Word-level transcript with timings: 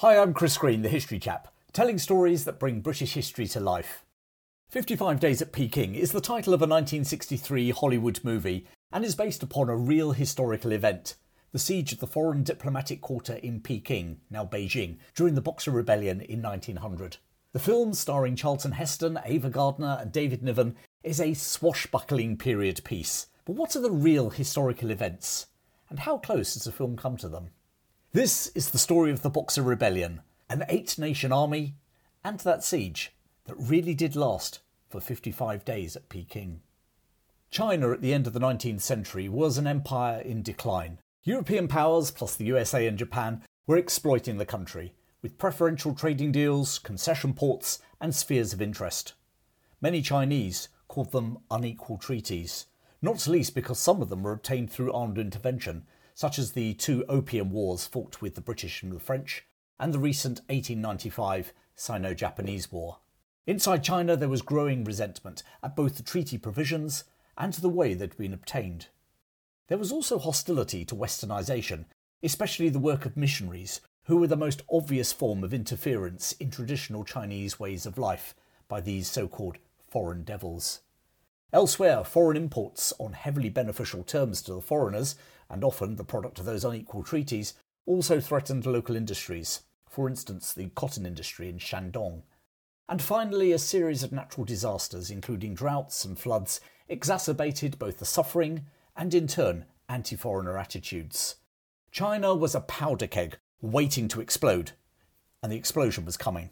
Hi, 0.00 0.18
I'm 0.18 0.34
Chris 0.34 0.58
Green, 0.58 0.82
the 0.82 0.90
History 0.90 1.18
Chap, 1.18 1.48
telling 1.72 1.96
stories 1.96 2.44
that 2.44 2.58
bring 2.58 2.82
British 2.82 3.14
history 3.14 3.46
to 3.46 3.60
life. 3.60 4.04
55 4.68 5.18
Days 5.18 5.40
at 5.40 5.52
Peking 5.52 5.94
is 5.94 6.12
the 6.12 6.20
title 6.20 6.52
of 6.52 6.60
a 6.60 6.68
1963 6.68 7.70
Hollywood 7.70 8.20
movie 8.22 8.66
and 8.92 9.06
is 9.06 9.14
based 9.14 9.42
upon 9.42 9.70
a 9.70 9.74
real 9.76 10.12
historical 10.12 10.72
event 10.72 11.14
the 11.52 11.58
siege 11.58 11.94
of 11.94 12.00
the 12.00 12.06
foreign 12.06 12.42
diplomatic 12.42 13.00
quarter 13.00 13.36
in 13.36 13.58
Peking, 13.60 14.20
now 14.28 14.44
Beijing, 14.44 14.98
during 15.14 15.34
the 15.34 15.40
Boxer 15.40 15.70
Rebellion 15.70 16.20
in 16.20 16.42
1900. 16.42 17.16
The 17.54 17.58
film, 17.58 17.94
starring 17.94 18.36
Charlton 18.36 18.72
Heston, 18.72 19.18
Ava 19.24 19.48
Gardner, 19.48 19.96
and 19.98 20.12
David 20.12 20.42
Niven, 20.42 20.76
is 21.04 21.22
a 21.22 21.32
swashbuckling 21.32 22.36
period 22.36 22.84
piece. 22.84 23.28
But 23.46 23.56
what 23.56 23.74
are 23.74 23.80
the 23.80 23.90
real 23.90 24.28
historical 24.28 24.90
events? 24.90 25.46
And 25.88 26.00
how 26.00 26.18
close 26.18 26.52
has 26.52 26.64
the 26.64 26.72
film 26.72 26.98
come 26.98 27.16
to 27.16 27.30
them? 27.30 27.48
This 28.16 28.46
is 28.54 28.70
the 28.70 28.78
story 28.78 29.10
of 29.10 29.20
the 29.20 29.28
Boxer 29.28 29.60
Rebellion, 29.60 30.22
an 30.48 30.64
eight 30.70 30.98
nation 30.98 31.32
army, 31.32 31.74
and 32.24 32.40
that 32.40 32.64
siege 32.64 33.12
that 33.44 33.54
really 33.58 33.92
did 33.92 34.16
last 34.16 34.60
for 34.88 35.02
55 35.02 35.66
days 35.66 35.96
at 35.96 36.08
Peking. 36.08 36.62
China 37.50 37.92
at 37.92 38.00
the 38.00 38.14
end 38.14 38.26
of 38.26 38.32
the 38.32 38.40
19th 38.40 38.80
century 38.80 39.28
was 39.28 39.58
an 39.58 39.66
empire 39.66 40.18
in 40.18 40.42
decline. 40.42 40.98
European 41.24 41.68
powers, 41.68 42.10
plus 42.10 42.34
the 42.34 42.46
USA 42.46 42.86
and 42.86 42.96
Japan, 42.96 43.42
were 43.66 43.76
exploiting 43.76 44.38
the 44.38 44.46
country, 44.46 44.94
with 45.20 45.36
preferential 45.36 45.94
trading 45.94 46.32
deals, 46.32 46.78
concession 46.78 47.34
ports, 47.34 47.80
and 48.00 48.14
spheres 48.14 48.54
of 48.54 48.62
interest. 48.62 49.12
Many 49.82 50.00
Chinese 50.00 50.70
called 50.88 51.12
them 51.12 51.36
unequal 51.50 51.98
treaties, 51.98 52.64
not 53.02 53.28
least 53.28 53.54
because 53.54 53.78
some 53.78 54.00
of 54.00 54.08
them 54.08 54.22
were 54.22 54.32
obtained 54.32 54.70
through 54.72 54.94
armed 54.94 55.18
intervention 55.18 55.84
such 56.16 56.38
as 56.38 56.52
the 56.52 56.72
two 56.72 57.04
Opium 57.10 57.50
Wars 57.50 57.86
fought 57.86 58.22
with 58.22 58.36
the 58.36 58.40
British 58.40 58.82
and 58.82 58.90
the 58.90 58.98
French, 58.98 59.44
and 59.78 59.92
the 59.92 59.98
recent 59.98 60.38
1895 60.48 61.52
Sino 61.74 62.14
Japanese 62.14 62.72
War. 62.72 63.00
Inside 63.46 63.84
China, 63.84 64.16
there 64.16 64.30
was 64.30 64.40
growing 64.40 64.82
resentment 64.82 65.42
at 65.62 65.76
both 65.76 65.98
the 65.98 66.02
treaty 66.02 66.38
provisions 66.38 67.04
and 67.36 67.52
the 67.52 67.68
way 67.68 67.92
they'd 67.92 68.16
been 68.16 68.32
obtained. 68.32 68.86
There 69.68 69.76
was 69.76 69.92
also 69.92 70.18
hostility 70.18 70.86
to 70.86 70.94
westernisation, 70.94 71.84
especially 72.22 72.70
the 72.70 72.78
work 72.78 73.04
of 73.04 73.18
missionaries, 73.18 73.82
who 74.04 74.16
were 74.16 74.26
the 74.26 74.38
most 74.38 74.62
obvious 74.72 75.12
form 75.12 75.44
of 75.44 75.52
interference 75.52 76.32
in 76.32 76.50
traditional 76.50 77.04
Chinese 77.04 77.60
ways 77.60 77.84
of 77.84 77.98
life 77.98 78.34
by 78.68 78.80
these 78.80 79.06
so 79.06 79.28
called 79.28 79.58
foreign 79.86 80.22
devils. 80.22 80.80
Elsewhere, 81.52 82.04
foreign 82.04 82.38
imports 82.38 82.94
on 82.98 83.12
heavily 83.12 83.50
beneficial 83.50 84.02
terms 84.02 84.40
to 84.42 84.54
the 84.54 84.60
foreigners, 84.62 85.14
and 85.50 85.64
often 85.64 85.96
the 85.96 86.04
product 86.04 86.38
of 86.38 86.44
those 86.44 86.64
unequal 86.64 87.02
treaties, 87.02 87.54
also 87.86 88.20
threatened 88.20 88.66
local 88.66 88.96
industries, 88.96 89.62
for 89.88 90.08
instance, 90.08 90.52
the 90.52 90.70
cotton 90.74 91.06
industry 91.06 91.48
in 91.48 91.58
Shandong. 91.58 92.22
And 92.88 93.02
finally, 93.02 93.52
a 93.52 93.58
series 93.58 94.02
of 94.02 94.12
natural 94.12 94.44
disasters, 94.44 95.10
including 95.10 95.54
droughts 95.54 96.04
and 96.04 96.18
floods, 96.18 96.60
exacerbated 96.88 97.78
both 97.78 97.98
the 97.98 98.04
suffering 98.04 98.66
and, 98.96 99.12
in 99.14 99.26
turn, 99.26 99.64
anti 99.88 100.16
foreigner 100.16 100.58
attitudes. 100.58 101.36
China 101.90 102.34
was 102.34 102.54
a 102.54 102.60
powder 102.60 103.06
keg 103.06 103.38
waiting 103.60 104.06
to 104.08 104.20
explode, 104.20 104.72
and 105.42 105.50
the 105.50 105.56
explosion 105.56 106.04
was 106.04 106.16
coming. 106.16 106.50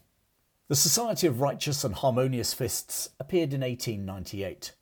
The 0.68 0.76
Society 0.76 1.26
of 1.26 1.40
Righteous 1.40 1.84
and 1.84 1.94
Harmonious 1.94 2.54
Fists 2.54 3.10
appeared 3.20 3.52
in 3.52 3.60
1898 3.60 4.72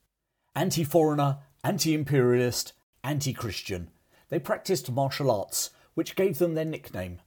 anti 0.54 0.84
foreigner, 0.84 1.38
anti 1.64 1.94
imperialist, 1.94 2.72
anti 3.02 3.32
Christian. 3.32 3.90
They 4.32 4.38
practiced 4.38 4.90
martial 4.90 5.30
arts, 5.30 5.68
which 5.92 6.16
gave 6.16 6.38
them 6.38 6.54
their 6.54 6.64
nickname, 6.64 7.20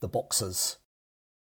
the 0.00 0.08
Boxers. 0.08 0.78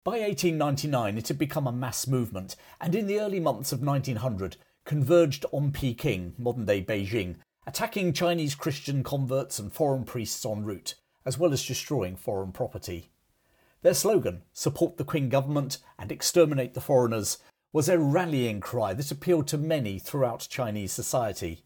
By 0.04 0.20
1899, 0.20 1.18
it 1.18 1.28
had 1.28 1.40
become 1.40 1.66
a 1.66 1.72
mass 1.72 2.06
movement, 2.06 2.56
and 2.80 2.94
in 2.94 3.08
the 3.08 3.20
early 3.20 3.40
months 3.40 3.72
of 3.72 3.82
1900, 3.82 4.58
converged 4.86 5.44
on 5.52 5.72
Peking, 5.72 6.36
modern 6.38 6.68
day 6.68 6.84
Beijing, 6.84 7.38
attacking 7.66 8.14
Chinese 8.14 8.54
Christian 8.54 9.02
converts 9.02 9.58
and 9.58 9.73
foreign 9.73 10.04
priests 10.04 10.45
en 10.45 10.66
route, 10.66 10.94
as 11.26 11.36
well 11.36 11.52
as 11.52 11.66
destroying 11.66 12.16
foreign 12.16 12.52
property. 12.52 13.10
Their 13.82 13.95
slogan, 13.95 14.44
support 14.54 14.98
the 14.98 15.04
Qing 15.04 15.30
government 15.30 15.80
and 15.98 16.11
exterminate 16.11 16.76
the 16.76 16.80
foreigners, 16.80 17.40
was 17.73 17.90
a 17.90 17.98
rallying 17.98 18.60
cry 18.60 18.94
that 18.94 19.10
appealed 19.10 19.48
to 19.48 19.58
many 19.58 19.98
throughout 19.98 20.48
Chinese 20.48 20.92
society. 20.92 21.66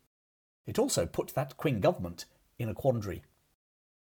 It 0.66 0.80
also 0.80 1.06
put 1.06 1.36
that 1.36 1.58
Qing 1.58 1.82
government 1.82 2.24
in 2.58 2.70
a 2.70 2.74
quandary. 2.74 3.24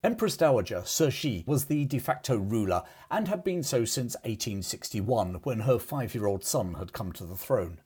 Empress 0.02 0.36
Dowager 0.36 0.82
Cixi 0.82 1.46
was 1.46 1.64
the 1.64 1.84
de 1.84 1.98
facto 1.98 2.36
ruler 2.36 2.82
and 3.10 3.28
had 3.28 3.42
been 3.42 3.62
so 3.62 3.84
since 3.84 4.14
1861 4.16 5.40
when 5.42 5.60
her 5.60 5.78
five 5.78 6.14
year 6.14 6.26
old 6.26 6.44
son 6.44 6.74
had 6.74 6.92
come 6.92 7.12
to 7.12 7.24
the 7.24 7.36
throne. 7.36 7.80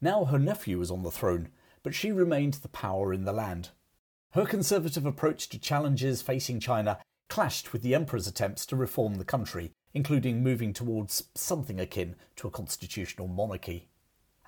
Now 0.00 0.26
her 0.26 0.38
nephew 0.38 0.78
was 0.78 0.90
on 0.90 1.02
the 1.02 1.10
throne, 1.10 1.48
but 1.82 1.94
she 1.94 2.12
remained 2.12 2.54
the 2.54 2.68
power 2.68 3.12
in 3.12 3.24
the 3.24 3.32
land. 3.32 3.70
Her 4.32 4.44
conservative 4.44 5.06
approach 5.06 5.48
to 5.48 5.58
challenges 5.58 6.22
facing 6.22 6.60
China 6.60 6.98
clashed 7.28 7.72
with 7.72 7.82
the 7.82 7.94
emperor's 7.94 8.26
attempts 8.26 8.66
to 8.66 8.76
reform 8.76 9.16
the 9.16 9.24
country 9.24 9.72
including 9.96 10.42
moving 10.42 10.74
towards 10.74 11.30
something 11.34 11.80
akin 11.80 12.14
to 12.36 12.46
a 12.46 12.50
constitutional 12.50 13.26
monarchy. 13.26 13.88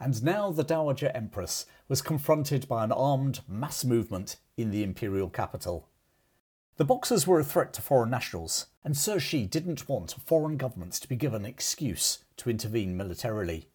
And 0.01 0.23
now 0.23 0.53
the 0.53 0.65
Dowager 0.65 1.11
Empress 1.15 1.67
was 1.89 2.03
confronted 2.03 2.69
by 2.69 2.85
an 2.85 2.93
armed 2.93 3.41
mass 3.49 3.85
movement 3.85 4.37
in 4.57 4.71
the 4.71 4.83
imperial 4.83 5.29
capital. 5.29 5.89
The 6.77 6.85
Boxers 6.85 7.27
were 7.27 7.41
a 7.41 7.45
threat 7.45 7.73
to 7.73 7.83
foreign 7.83 8.11
nationals, 8.11 8.67
and 8.85 8.95
Cixi 8.95 9.51
didn't 9.51 9.89
want 9.89 10.15
foreign 10.25 10.57
governments 10.57 11.01
to 11.01 11.09
be 11.09 11.17
given 11.17 11.45
an 11.45 11.51
excuse 11.51 12.21
to 12.37 12.51
intervene 12.51 12.97
militarily. 12.97 13.69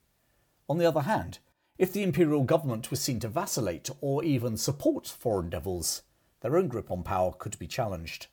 On 0.70 0.78
the 0.78 0.86
other 0.86 1.02
hand, 1.02 1.40
if 1.78 1.92
the 1.92 2.04
imperial 2.04 2.44
government 2.44 2.90
was 2.90 3.02
seen 3.02 3.20
to 3.20 3.28
vacillate 3.28 3.90
or 4.00 4.24
even 4.24 4.56
support 4.56 5.08
foreign 5.08 5.50
devils, 5.50 6.04
their 6.40 6.56
own 6.56 6.70
grip 6.70 6.90
on 6.90 7.04
power 7.04 7.34
could 7.34 7.60
be 7.60 7.68
challenged. 7.68 8.28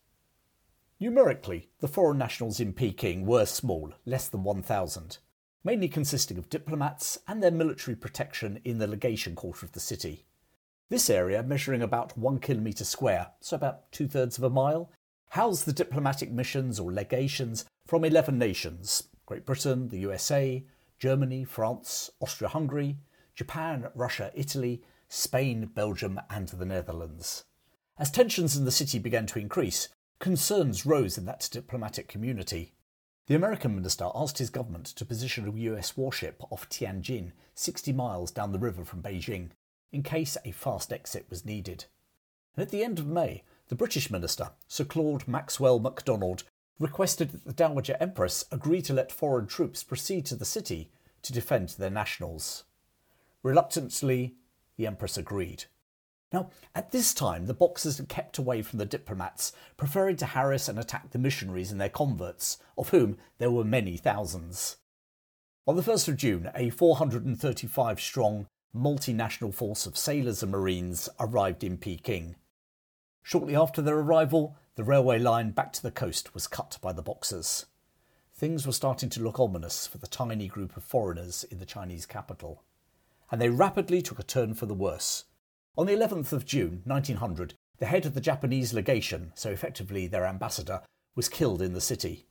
Numerically, 1.01 1.69
the 1.81 1.89
foreign 1.89 2.19
nationals 2.19 2.61
in 2.61 2.73
Peking 2.73 3.27
were 3.27 3.47
small, 3.47 3.95
less 4.05 4.29
than 4.29 4.45
1,000, 4.45 5.19
mainly 5.65 5.89
consisting 5.89 6.39
of 6.39 6.49
diplomats 6.49 7.19
and 7.29 7.43
their 7.43 7.51
military 7.51 7.97
protection 7.97 8.61
in 8.65 8.79
the 8.79 8.87
legation 8.87 9.35
quarter 9.35 9.67
of 9.67 9.73
the 9.73 9.81
city. 9.81 10.25
This 10.89 11.11
area, 11.11 11.43
measuring 11.43 11.83
about 11.83 12.19
one 12.19 12.39
kilometre 12.39 12.85
square, 12.85 13.29
so 13.41 13.57
about 13.57 13.91
two 13.93 14.09
thirds 14.09 14.39
of 14.39 14.45
a 14.45 14.51
mile, 14.51 14.91
housed 15.31 15.67
the 15.67 15.73
diplomatic 15.73 16.31
missions 16.31 16.81
or 16.81 16.93
legations 16.93 17.65
from 17.87 18.05
11 18.05 18.39
nations 18.39 19.05
Great 19.27 19.47
Britain, 19.47 19.89
the 19.89 20.01
USA, 20.01 20.65
Germany, 20.99 21.45
France, 21.45 22.11
Austria 22.21 22.49
Hungary, 22.49 22.97
Japan, 23.37 23.87
Russia, 23.95 24.33
Italy, 24.35 24.83
Spain, 25.09 25.67
Belgium, 25.73 26.21
and 26.29 26.49
the 26.49 26.65
Netherlands. 26.65 27.45
As 27.97 28.11
tensions 28.11 28.57
in 28.57 28.65
the 28.65 28.73
city 28.73 28.99
began 28.99 29.27
to 29.27 29.39
increase, 29.39 29.89
Concerns 30.21 30.85
rose 30.85 31.17
in 31.17 31.25
that 31.25 31.49
diplomatic 31.51 32.07
community. 32.07 32.75
The 33.31 33.37
American 33.37 33.77
minister 33.77 34.09
asked 34.13 34.39
his 34.39 34.51
government 34.51 34.87
to 34.87 35.05
position 35.05 35.47
a 35.47 35.53
US 35.53 35.97
warship 35.97 36.43
off 36.51 36.69
Tianjin, 36.69 37.31
60 37.55 37.93
miles 37.93 38.33
down 38.33 38.51
the 38.51 38.59
river 38.59 38.85
from 38.85 39.05
Beijing, 39.05 39.51
in 39.93 40.03
case 40.03 40.37
a 40.45 40.51
fast 40.51 40.93
exit 40.93 41.27
was 41.31 41.45
needed. 41.45 41.85
And 42.57 42.63
at 42.65 42.71
the 42.71 42.83
end 42.83 42.99
of 42.99 43.07
May, 43.07 43.45
the 43.69 43.77
British 43.77 44.11
minister, 44.11 44.51
Sir 44.67 44.83
Claude 44.83 45.29
Maxwell 45.29 45.79
MacDonald, 45.79 46.43
requested 46.81 47.31
that 47.31 47.45
the 47.45 47.53
Dowager 47.53 47.97
Empress 48.01 48.47
agree 48.51 48.83
to 48.83 48.95
let 48.95 49.13
foreign 49.13 49.47
troops 49.47 49.85
proceed 49.85 50.27
to 50.27 50.35
the 50.35 50.45
city 50.45 50.91
to 51.23 51.33
defend 51.33 51.69
their 51.69 51.89
nationals. 51.89 52.65
Reluctantly, 53.45 54.35
the 54.77 54.89
Empress 54.89 55.17
agreed. 55.17 55.67
Now, 56.33 56.51
at 56.77 56.93
this 56.93 57.13
time, 57.13 57.47
the 57.47 57.55
Boxers 57.55 57.99
had 57.99 58.09
kept 58.09 58.39
away 58.39 58.63
from 58.63 58.79
the 58.79 58.85
diplomats, 58.85 59.53
preferring 59.77 60.17
to 60.17 60.27
harass 60.27 60.69
and 60.69 60.79
attack 60.79 61.11
the 61.11 61.19
missionaries 61.19 61.73
and 61.73 61.81
their 61.81 61.89
converts, 61.89 62.59
of 62.79 62.91
whom 62.91 63.19
there 63.39 63.51
were 63.51 63.65
many 63.65 63.97
thousands. 63.97 64.77
On 65.67 65.75
the 65.75 65.83
1st 65.83 66.09
of 66.09 66.17
June, 66.17 66.51
a 66.55 66.71
435 66.71 68.01
strong 68.01 68.47
multinational 68.75 69.53
force 69.53 69.87
of 69.87 69.99
sailors 69.99 70.43
and 70.43 70.53
marines 70.53 71.09
arrived 71.19 71.65
in 71.65 71.77
Peking. 71.77 72.37
Shortly 73.23 73.57
after 73.57 73.83
their 73.83 73.99
arrival, 73.99 74.57
the 74.77 74.85
railway 74.85 75.19
line 75.19 75.51
back 75.51 75.73
to 75.75 75.83
the 75.83 75.91
coast 75.91 76.33
was 76.33 76.47
cut 76.47 76.79
by 76.81 76.93
the 76.93 77.03
Boxers. 77.03 77.67
Things 78.33 78.67
were 78.67 78.73
starting 78.73 79.11
to 79.11 79.23
look 79.23 79.41
ominous 79.41 79.87
for 79.87 79.99
the 79.99 80.07
tiny 80.07 80.47
group 80.47 80.77
of 80.77 80.85
foreigners 80.85 81.45
in 81.45 81.59
the 81.59 81.67
Chinese 81.67 82.07
capital, 82.07 82.63
and 83.33 83.41
they 83.41 83.51
rapidly 83.51 84.01
took 84.01 84.21
a 84.21 84.23
turn 84.23 84.55
for 84.55 84.67
the 84.67 84.75
worse 84.75 85.25
on 85.77 85.87
the 85.87 85.95
11th 85.95 86.33
of 86.33 86.45
June 86.45 86.83
1900, 86.85 87.55
the 87.79 87.87
head 87.87 88.05
of 88.05 88.15
the 88.15 88.21
Japanese 88.21 88.75
legation, 88.75 89.33
so 89.35 89.51
effectively 89.51 90.07
their 90.07 90.27
ambassador, 90.27 90.83
was 91.15 91.29
killed 91.29 91.63
in 91.63 91.73
the 91.73 91.81
city. 91.81 92.27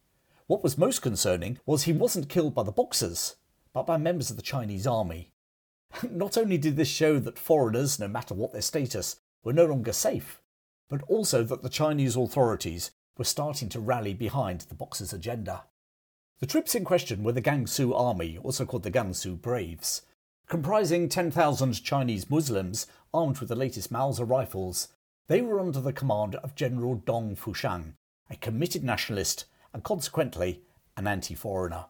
What 0.48 0.64
was 0.64 0.78
most 0.78 1.02
concerning 1.02 1.60
was 1.66 1.84
he 1.84 1.94
wasn't 1.94 2.30
killed 2.30 2.54
by 2.54 2.64
the 2.64 2.72
Boxers, 2.72 3.36
but 3.74 3.86
by 3.86 3.98
members 3.98 4.30
of 4.30 4.36
the 4.36 4.42
Chinese 4.42 4.86
army. 4.86 5.32
Not 6.10 6.38
only 6.38 6.58
did 6.58 6.76
this 6.76 6.88
show 6.88 7.20
that 7.20 7.40
foreigners, 7.40 8.00
no 8.00 8.08
matter 8.08 8.34
what 8.34 8.52
their 8.52 8.62
status, 8.62 9.18
were 9.44 9.54
no 9.54 9.66
longer 9.66 9.94
safe, 9.94 10.42
but 10.90 11.02
also 11.08 11.44
that 11.44 11.64
the 11.64 11.70
Chinese 11.70 12.16
authorities 12.16 12.92
were 13.18 13.26
starting 13.26 13.70
to 13.70 13.80
rally 13.80 14.14
behind 14.14 14.62
the 14.62 14.76
Boxers' 14.76 15.14
agenda. 15.14 15.64
The 16.40 16.46
troops 16.46 16.76
in 16.76 16.84
question 16.84 17.24
were 17.24 17.32
the 17.32 17.42
Gansu 17.42 17.94
Army, 17.94 18.38
also 18.38 18.66
called 18.66 18.84
the 18.84 18.92
Gansu 18.92 19.40
Braves. 19.40 20.04
Comprising 20.50 21.10
10,000 21.10 21.84
Chinese 21.84 22.28
Muslims 22.28 22.88
armed 23.14 23.38
with 23.38 23.50
the 23.50 23.56
latest 23.56 23.92
Mauser 23.92 24.26
rifles, 24.26 24.88
they 25.28 25.42
were 25.42 25.60
under 25.60 25.80
the 25.80 25.94
command 25.94 26.34
of 26.38 26.56
General 26.56 26.96
Dong 26.96 27.36
Fuxiang, 27.36 27.94
a 28.32 28.36
committed 28.36 28.84
nationalist 28.84 29.46
and 29.74 29.84
consequently 29.84 30.64
an 30.98 31.06
anti 31.06 31.36
foreigner. 31.36 31.86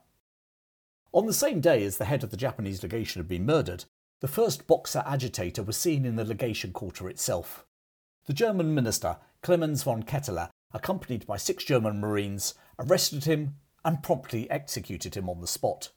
On 1.14 1.26
the 1.26 1.32
same 1.32 1.62
day 1.62 1.86
as 1.86 1.98
the 1.98 2.04
head 2.04 2.22
of 2.22 2.32
the 2.32 2.38
Japanese 2.38 2.84
legation 2.84 3.22
had 3.22 3.30
been 3.30 3.46
murdered, 3.46 3.86
the 4.20 4.28
first 4.28 4.68
Boxer 4.68 5.04
agitator 5.06 5.64
was 5.64 5.78
seen 5.78 6.04
in 6.04 6.18
the 6.18 6.26
legation 6.26 6.74
quarter 6.74 7.08
itself. 7.08 7.66
The 8.26 8.34
German 8.34 8.76
minister, 8.76 9.20
Clemens 9.42 9.84
von 9.84 10.04
Ketteler, 10.04 10.50
accompanied 10.74 11.26
by 11.26 11.38
six 11.38 11.64
German 11.64 12.02
Marines, 12.02 12.56
arrested 12.78 13.24
him 13.24 13.56
and 13.86 14.04
promptly 14.04 14.52
executed 14.52 15.16
him 15.16 15.30
on 15.30 15.40
the 15.40 15.48
spot. 15.48 15.92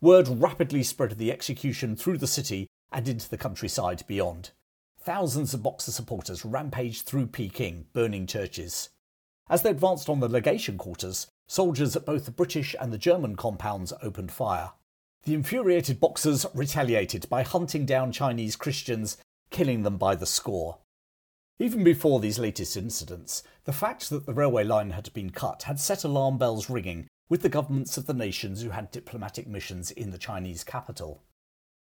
Word 0.00 0.28
rapidly 0.28 0.82
spread 0.82 1.12
of 1.12 1.18
the 1.18 1.32
execution 1.32 1.96
through 1.96 2.18
the 2.18 2.26
city 2.26 2.66
and 2.92 3.08
into 3.08 3.30
the 3.30 3.38
countryside 3.38 4.04
beyond. 4.06 4.50
Thousands 5.00 5.54
of 5.54 5.62
Boxer 5.62 5.90
supporters 5.90 6.44
rampaged 6.44 7.06
through 7.06 7.28
Peking, 7.28 7.86
burning 7.94 8.26
churches. 8.26 8.90
As 9.48 9.62
they 9.62 9.70
advanced 9.70 10.10
on 10.10 10.20
the 10.20 10.28
legation 10.28 10.76
quarters, 10.76 11.28
soldiers 11.46 11.96
at 11.96 12.04
both 12.04 12.26
the 12.26 12.30
British 12.30 12.74
and 12.78 12.92
the 12.92 12.98
German 12.98 13.36
compounds 13.36 13.94
opened 14.02 14.32
fire. 14.32 14.72
The 15.22 15.32
infuriated 15.32 15.98
Boxers 15.98 16.44
retaliated 16.52 17.28
by 17.30 17.42
hunting 17.42 17.86
down 17.86 18.12
Chinese 18.12 18.54
Christians, 18.54 19.16
killing 19.50 19.82
them 19.82 19.96
by 19.96 20.14
the 20.14 20.26
score. 20.26 20.78
Even 21.58 21.82
before 21.82 22.20
these 22.20 22.38
latest 22.38 22.76
incidents, 22.76 23.42
the 23.64 23.72
fact 23.72 24.10
that 24.10 24.26
the 24.26 24.34
railway 24.34 24.64
line 24.64 24.90
had 24.90 25.10
been 25.14 25.30
cut 25.30 25.62
had 25.62 25.80
set 25.80 26.04
alarm 26.04 26.36
bells 26.36 26.68
ringing 26.68 27.08
with 27.28 27.42
the 27.42 27.48
governments 27.48 27.96
of 27.96 28.06
the 28.06 28.14
nations 28.14 28.62
who 28.62 28.70
had 28.70 28.90
diplomatic 28.90 29.46
missions 29.46 29.90
in 29.90 30.10
the 30.10 30.18
Chinese 30.18 30.62
capital. 30.64 31.22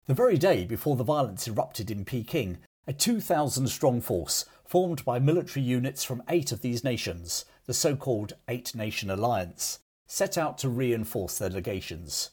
The 0.07 0.15
very 0.15 0.39
day 0.39 0.65
before 0.65 0.97
the 0.97 1.05
violence 1.05 1.47
erupted 1.47 1.91
in 1.91 2.05
Peking, 2.05 2.59
a 2.87 2.93
2,000 2.93 3.69
strong 3.69 4.01
force, 4.01 4.45
formed 4.67 5.05
by 5.05 5.19
military 5.19 5.65
units 5.65 6.03
from 6.03 6.23
eight 6.29 6.51
of 6.51 6.61
these 6.61 6.83
nations, 6.83 7.45
the 7.67 7.75
so 7.75 7.95
called 7.95 8.33
Eight 8.49 8.75
Nation 8.75 9.11
Alliance, 9.11 9.79
set 10.07 10.37
out 10.37 10.59
to 10.59 10.69
reinforce 10.69 11.39
their 11.39 11.51
legations. 11.51 12.31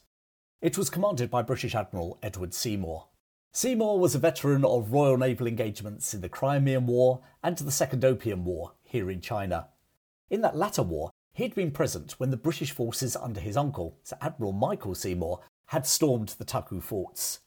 It 0.60 0.76
was 0.76 0.90
commanded 0.90 1.30
by 1.30 1.42
British 1.42 1.74
Admiral 1.74 2.18
Edward 2.22 2.52
Seymour. 2.52 3.06
Seymour 3.52 3.98
was 3.98 4.14
a 4.14 4.18
veteran 4.18 4.64
of 4.64 4.92
Royal 4.92 5.16
Naval 5.16 5.46
engagements 5.46 6.12
in 6.14 6.20
the 6.20 6.28
Crimean 6.28 6.86
War 6.86 7.20
and 7.42 7.56
the 7.56 7.70
Second 7.70 8.04
Opium 8.04 8.44
War 8.44 8.72
here 8.82 9.10
in 9.10 9.20
China. 9.20 9.68
In 10.28 10.40
that 10.42 10.56
latter 10.56 10.82
war, 10.82 11.09
he 11.32 11.44
had 11.44 11.54
been 11.54 11.70
present 11.70 12.12
when 12.12 12.30
the 12.30 12.36
British 12.36 12.70
forces 12.70 13.16
under 13.16 13.40
his 13.40 13.56
uncle, 13.56 13.96
Sir 14.02 14.16
Admiral 14.20 14.52
Michael 14.52 14.94
Seymour, 14.94 15.40
had 15.66 15.86
stormed 15.86 16.30
the 16.30 16.44
Taku 16.44 16.80
forts. 16.80 17.40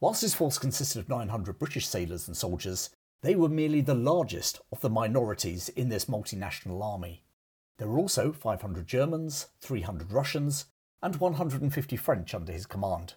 Whilst 0.00 0.22
his 0.22 0.34
force 0.34 0.58
consisted 0.58 1.00
of 1.00 1.08
900 1.08 1.58
British 1.58 1.86
sailors 1.86 2.28
and 2.28 2.36
soldiers, 2.36 2.90
they 3.22 3.34
were 3.34 3.48
merely 3.48 3.80
the 3.80 3.94
largest 3.94 4.60
of 4.70 4.80
the 4.80 4.90
minorities 4.90 5.68
in 5.70 5.88
this 5.88 6.04
multinational 6.04 6.84
army. 6.84 7.24
There 7.78 7.88
were 7.88 7.98
also 7.98 8.32
500 8.32 8.86
Germans, 8.86 9.46
300 9.60 10.12
Russians, 10.12 10.66
and 11.02 11.16
150 11.16 11.96
French 11.96 12.34
under 12.34 12.52
his 12.52 12.66
command. 12.66 13.14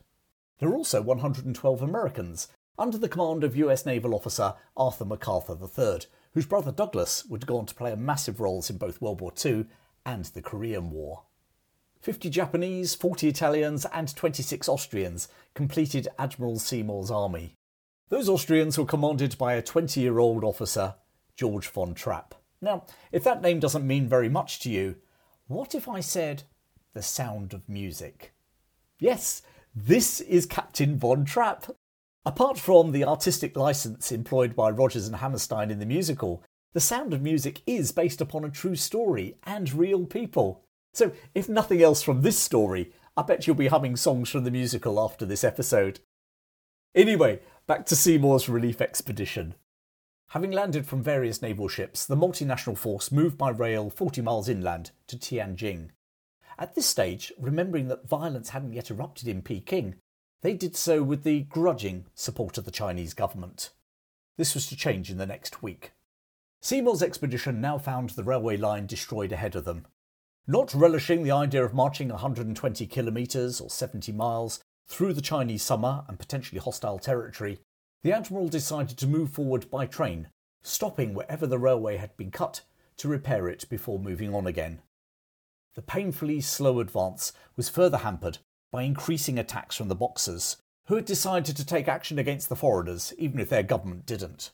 There 0.60 0.70
were 0.70 0.76
also 0.76 1.02
112 1.02 1.82
Americans 1.82 2.48
under 2.78 2.98
the 2.98 3.10
command 3.10 3.44
of 3.44 3.56
US 3.56 3.86
naval 3.86 4.16
officer 4.16 4.56
Arthur 4.76 5.06
MacArthur 5.06 5.58
III, 5.62 6.02
whose 6.34 6.46
brother 6.46 6.72
Douglas 6.72 7.26
would 7.26 7.46
go 7.46 7.58
on 7.58 7.66
to 7.68 7.76
play 7.76 7.92
a 7.92 7.98
massive 7.98 8.40
roles 8.40 8.70
in 8.70 8.78
both 8.78 9.02
World 9.02 9.22
War 9.22 9.34
II 9.44 9.66
and 10.06 10.26
the 10.26 10.42
Korean 10.42 10.92
War. 10.92 11.24
50 12.02 12.30
Japanese, 12.30 12.96
40 12.96 13.28
Italians, 13.28 13.86
and 13.94 14.16
26 14.16 14.68
Austrians 14.68 15.28
completed 15.54 16.08
Admiral 16.18 16.58
Seymour's 16.58 17.12
army. 17.12 17.56
Those 18.10 18.28
Austrians 18.28 18.78
were 18.78 18.86
commanded 18.86 19.38
by 19.38 19.54
a 19.54 19.62
20 19.62 20.02
year 20.02 20.20
old 20.20 20.44
officer, 20.44 20.96
George 21.36 21.68
von 21.68 21.94
Trapp. 21.94 22.36
Now, 22.62 22.86
if 23.12 23.24
that 23.24 23.42
name 23.42 23.60
doesn't 23.60 23.88
mean 23.88 24.08
very 24.08 24.30
much 24.30 24.60
to 24.62 24.70
you, 24.70 24.96
what 25.48 25.76
if 25.76 25.88
I 25.88 26.00
said 26.00 26.44
the 26.94 27.02
sound 27.02 27.54
of 27.54 27.70
music? 27.70 28.34
Yes, 29.00 29.42
this 29.76 30.22
is 30.22 30.46
Captain 30.46 30.98
Von 30.98 31.26
Trapp. 31.26 31.66
Apart 32.26 32.60
from 32.60 32.92
the 32.92 33.04
artistic 33.04 33.56
license 33.56 34.12
employed 34.12 34.56
by 34.56 34.70
Rodgers 34.70 35.08
and 35.08 35.16
Hammerstein 35.16 35.72
in 35.72 35.80
the 35.80 35.86
musical, 35.86 36.44
The 36.74 36.80
Sound 36.80 37.14
of 37.14 37.22
Music 37.22 37.62
is 37.68 37.92
based 37.92 38.22
upon 38.22 38.46
a 38.46 38.50
true 38.50 38.78
story 38.78 39.36
and 39.44 39.74
real 39.74 40.06
people. 40.06 40.64
So, 40.94 41.12
if 41.36 41.50
nothing 41.50 41.82
else 41.82 42.02
from 42.02 42.22
this 42.22 42.40
story, 42.40 42.94
I 43.18 43.24
bet 43.24 43.46
you'll 43.46 43.58
be 43.58 43.68
humming 43.68 43.98
songs 43.98 44.30
from 44.30 44.46
the 44.46 44.52
musical 44.52 44.98
after 44.98 45.26
this 45.26 45.44
episode. 45.44 46.00
Anyway, 46.96 47.42
back 47.68 47.86
to 47.88 47.96
Seymour's 47.98 48.48
relief 48.48 48.80
expedition. 48.80 49.56
Having 50.30 50.52
landed 50.52 50.86
from 50.86 51.04
various 51.04 51.42
naval 51.42 51.68
ships, 51.68 52.06
the 52.06 52.16
multinational 52.16 52.78
force 52.78 53.12
moved 53.12 53.38
by 53.38 53.50
rail 53.50 53.90
40 53.90 54.22
miles 54.22 54.48
inland 54.48 54.92
to 55.08 55.18
Tianjin. 55.18 55.90
At 56.58 56.76
this 56.76 56.86
stage, 56.86 57.34
remembering 57.38 57.90
that 57.90 58.08
violence 58.08 58.52
hadn't 58.52 58.74
yet 58.74 58.90
erupted 58.90 59.28
in 59.28 59.42
Peking, 59.42 59.96
they 60.42 60.54
did 60.54 60.78
so 60.78 61.04
with 61.04 61.24
the 61.24 61.42
grudging 61.42 62.06
support 62.16 62.58
of 62.58 62.64
the 62.64 62.72
Chinese 62.72 63.14
government. 63.14 63.72
This 64.38 64.54
was 64.54 64.68
to 64.68 64.78
change 64.78 65.12
in 65.12 65.18
the 65.18 65.26
next 65.26 65.62
week. 65.62 65.92
Seymour's 66.62 67.02
expedition 67.02 67.60
now 67.60 67.80
found 67.80 68.12
the 68.12 68.24
railway 68.24 68.56
line 68.56 68.86
destroyed 68.86 69.32
ahead 69.32 69.56
of 69.56 69.66
them. 69.66 69.88
Not 70.46 70.74
relishing 70.74 71.24
the 71.24 71.32
idea 71.32 71.66
of 71.66 71.74
marching 71.74 72.10
120 72.10 72.86
kilometres 72.86 73.60
or 73.60 73.70
70 73.70 74.12
miles 74.12 74.64
through 74.88 75.14
the 75.14 75.22
Chinese 75.22 75.64
summer 75.64 76.04
and 76.08 76.20
potentially 76.20 76.60
hostile 76.60 77.00
territory, 77.00 77.60
the 78.04 78.14
Admiral 78.14 78.48
decided 78.48 78.98
to 78.98 79.08
move 79.08 79.32
forward 79.32 79.72
by 79.72 79.86
train, 79.86 80.28
stopping 80.62 81.14
wherever 81.14 81.48
the 81.48 81.60
railway 81.60 81.98
had 81.98 82.16
been 82.16 82.30
cut 82.30 82.62
to 82.98 83.08
repair 83.08 83.48
it 83.48 83.68
before 83.70 83.98
moving 83.98 84.34
on 84.36 84.46
again. 84.46 84.82
The 85.74 85.82
painfully 85.82 86.42
slow 86.42 86.80
advance 86.80 87.34
was 87.56 87.70
further 87.70 87.98
hampered 87.98 88.38
by 88.72 88.84
increasing 88.84 89.40
attacks 89.40 89.76
from 89.76 89.88
the 89.88 89.96
Boxers, 89.96 90.58
who 90.86 90.96
had 90.96 91.06
decided 91.06 91.56
to 91.58 91.66
take 91.66 91.88
action 91.88 92.20
against 92.20 92.50
the 92.50 92.56
foreigners 92.56 93.14
even 93.18 93.40
if 93.40 93.50
their 93.50 93.64
government 93.64 94.06
didn't. 94.06 94.52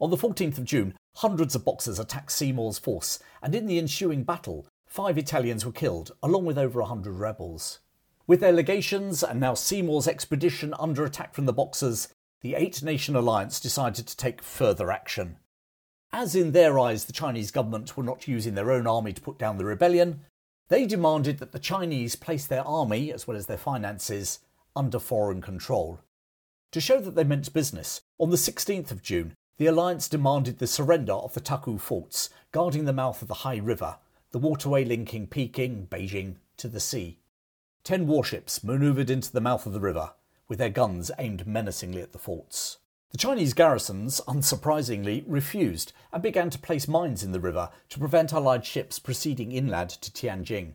On 0.00 0.10
the 0.10 0.16
14th 0.16 0.58
of 0.58 0.64
June, 0.64 0.94
hundreds 1.16 1.54
of 1.54 1.64
Boxers 1.64 1.98
attacked 1.98 2.32
Seymour's 2.32 2.78
force, 2.78 3.18
and 3.42 3.54
in 3.54 3.66
the 3.66 3.78
ensuing 3.78 4.24
battle, 4.24 4.66
five 4.86 5.16
Italians 5.16 5.64
were 5.64 5.72
killed, 5.72 6.12
along 6.22 6.44
with 6.44 6.58
over 6.58 6.80
a 6.80 6.86
hundred 6.86 7.14
rebels. 7.14 7.78
With 8.26 8.40
their 8.40 8.52
legations 8.52 9.22
and 9.22 9.38
now 9.38 9.54
Seymour's 9.54 10.08
expedition 10.08 10.74
under 10.78 11.04
attack 11.04 11.34
from 11.34 11.46
the 11.46 11.52
Boxers, 11.52 12.08
the 12.40 12.54
Eight 12.54 12.82
Nation 12.82 13.14
Alliance 13.14 13.60
decided 13.60 14.06
to 14.06 14.16
take 14.16 14.42
further 14.42 14.90
action. 14.90 15.36
As 16.12 16.34
in 16.34 16.52
their 16.52 16.78
eyes 16.78 17.04
the 17.04 17.12
Chinese 17.12 17.50
government 17.50 17.96
were 17.96 18.04
not 18.04 18.28
using 18.28 18.54
their 18.54 18.70
own 18.72 18.86
army 18.86 19.12
to 19.12 19.20
put 19.20 19.38
down 19.38 19.58
the 19.58 19.64
rebellion, 19.64 20.20
they 20.68 20.86
demanded 20.86 21.38
that 21.38 21.52
the 21.52 21.58
Chinese 21.58 22.16
place 22.16 22.46
their 22.46 22.66
army, 22.66 23.12
as 23.12 23.26
well 23.26 23.36
as 23.36 23.46
their 23.46 23.58
finances, 23.58 24.40
under 24.74 24.98
foreign 24.98 25.42
control. 25.42 26.00
To 26.72 26.80
show 26.80 27.00
that 27.00 27.14
they 27.14 27.24
meant 27.24 27.52
business, 27.52 28.00
on 28.18 28.30
the 28.30 28.36
16th 28.36 28.90
of 28.90 29.02
June, 29.02 29.34
the 29.56 29.66
alliance 29.66 30.08
demanded 30.08 30.58
the 30.58 30.66
surrender 30.66 31.12
of 31.12 31.34
the 31.34 31.40
Taku 31.40 31.78
forts 31.78 32.28
guarding 32.50 32.84
the 32.84 32.92
mouth 32.92 33.22
of 33.22 33.28
the 33.28 33.34
Hai 33.34 33.56
River, 33.56 33.98
the 34.32 34.38
waterway 34.38 34.84
linking 34.84 35.28
Peking, 35.28 35.86
Beijing, 35.88 36.36
to 36.56 36.66
the 36.66 36.80
sea. 36.80 37.18
Ten 37.84 38.06
warships 38.06 38.64
manoeuvred 38.64 39.10
into 39.10 39.30
the 39.30 39.40
mouth 39.40 39.64
of 39.64 39.72
the 39.72 39.80
river, 39.80 40.14
with 40.48 40.58
their 40.58 40.70
guns 40.70 41.10
aimed 41.18 41.46
menacingly 41.46 42.02
at 42.02 42.12
the 42.12 42.18
forts. 42.18 42.78
The 43.10 43.18
Chinese 43.18 43.52
garrisons, 43.54 44.20
unsurprisingly, 44.26 45.22
refused 45.28 45.92
and 46.12 46.20
began 46.20 46.50
to 46.50 46.58
place 46.58 46.88
mines 46.88 47.22
in 47.22 47.30
the 47.30 47.38
river 47.38 47.70
to 47.90 47.98
prevent 48.00 48.32
Allied 48.32 48.66
ships 48.66 48.98
proceeding 48.98 49.52
inland 49.52 49.90
to 49.90 50.10
Tianjin. 50.10 50.72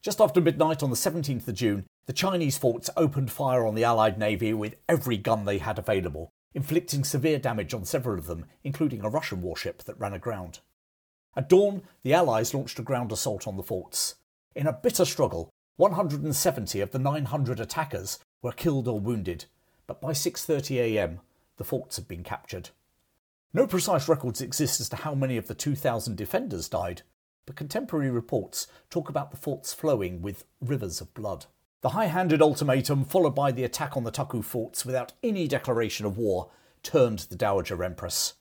Just 0.00 0.18
after 0.18 0.40
midnight 0.40 0.82
on 0.82 0.88
the 0.88 0.96
17th 0.96 1.46
of 1.46 1.54
June, 1.54 1.84
the 2.06 2.14
Chinese 2.14 2.56
forts 2.56 2.88
opened 2.96 3.30
fire 3.30 3.66
on 3.66 3.74
the 3.74 3.84
Allied 3.84 4.18
navy 4.18 4.54
with 4.54 4.76
every 4.88 5.18
gun 5.18 5.44
they 5.44 5.58
had 5.58 5.78
available, 5.78 6.32
inflicting 6.54 7.04
severe 7.04 7.38
damage 7.38 7.74
on 7.74 7.84
several 7.84 8.18
of 8.18 8.26
them, 8.26 8.46
including 8.64 9.02
a 9.02 9.08
Russian 9.08 9.42
warship 9.42 9.82
that 9.84 9.98
ran 9.98 10.12
aground. 10.12 10.60
At 11.36 11.48
dawn, 11.48 11.82
the 12.02 12.14
Allies 12.14 12.52
launched 12.52 12.78
a 12.78 12.82
ground 12.82 13.12
assault 13.12 13.46
on 13.46 13.56
the 13.56 13.62
forts. 13.62 14.16
In 14.54 14.66
a 14.66 14.72
bitter 14.72 15.04
struggle, 15.04 15.50
170 15.76 16.80
of 16.80 16.90
the 16.90 16.98
900 16.98 17.58
attackers 17.58 18.18
were 18.42 18.52
killed 18.52 18.86
or 18.86 19.00
wounded, 19.00 19.46
but 19.86 20.00
by 20.00 20.12
6:30 20.12 20.76
a.m 20.76 21.20
the 21.56 21.64
forts 21.64 21.96
had 21.96 22.08
been 22.08 22.24
captured. 22.24 22.70
No 23.54 23.66
precise 23.66 24.08
records 24.08 24.40
exist 24.40 24.80
as 24.80 24.88
to 24.88 24.96
how 24.96 25.14
many 25.14 25.36
of 25.36 25.46
the 25.46 25.54
2,000 25.54 26.16
defenders 26.16 26.68
died, 26.68 27.02
but 27.46 27.56
contemporary 27.56 28.10
reports 28.10 28.66
talk 28.90 29.08
about 29.08 29.30
the 29.30 29.36
forts 29.36 29.72
flowing 29.74 30.22
with 30.22 30.44
rivers 30.60 31.00
of 31.00 31.12
blood. 31.14 31.46
The 31.82 31.90
high 31.90 32.06
handed 32.06 32.40
ultimatum, 32.40 33.04
followed 33.04 33.34
by 33.34 33.50
the 33.50 33.64
attack 33.64 33.96
on 33.96 34.04
the 34.04 34.12
Taku 34.12 34.40
forts 34.40 34.86
without 34.86 35.12
any 35.22 35.48
declaration 35.48 36.06
of 36.06 36.16
war, 36.16 36.50
turned 36.84 37.20
the 37.20 37.36
Dowager 37.36 37.82
Empress. 37.82 38.34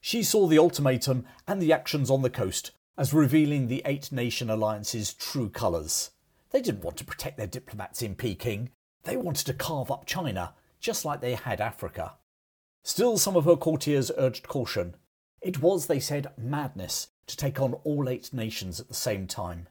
She 0.00 0.22
saw 0.22 0.46
the 0.46 0.58
ultimatum 0.58 1.24
and 1.48 1.60
the 1.60 1.72
actions 1.72 2.10
on 2.10 2.20
the 2.20 2.30
coast 2.30 2.72
as 2.98 3.14
revealing 3.14 3.68
the 3.68 3.82
Eight 3.86 4.12
Nation 4.12 4.50
Alliance's 4.50 5.14
true 5.14 5.48
colours 5.48 6.10
They 6.50 6.60
didn't 6.60 6.84
want 6.84 6.98
to 6.98 7.04
protect 7.06 7.38
their 7.38 7.46
diplomats 7.46 8.02
in 8.02 8.14
Peking. 8.14 8.70
They 9.04 9.16
wanted 9.16 9.46
to 9.46 9.54
carve 9.54 9.90
up 9.90 10.04
China, 10.04 10.54
just 10.78 11.04
like 11.04 11.22
they 11.22 11.34
had 11.34 11.62
Africa. 11.62 12.16
Still, 12.82 13.16
some 13.16 13.36
of 13.36 13.46
her 13.46 13.56
courtiers 13.56 14.12
urged 14.18 14.48
caution. 14.48 14.96
It 15.40 15.62
was, 15.62 15.86
they 15.86 15.98
said, 15.98 16.32
madness 16.36 17.08
to 17.26 17.36
take 17.38 17.58
on 17.58 17.72
all 17.84 18.08
eight 18.08 18.34
nations 18.34 18.80
at 18.80 18.88
the 18.88 18.94
same 18.94 19.26
time. 19.26 19.68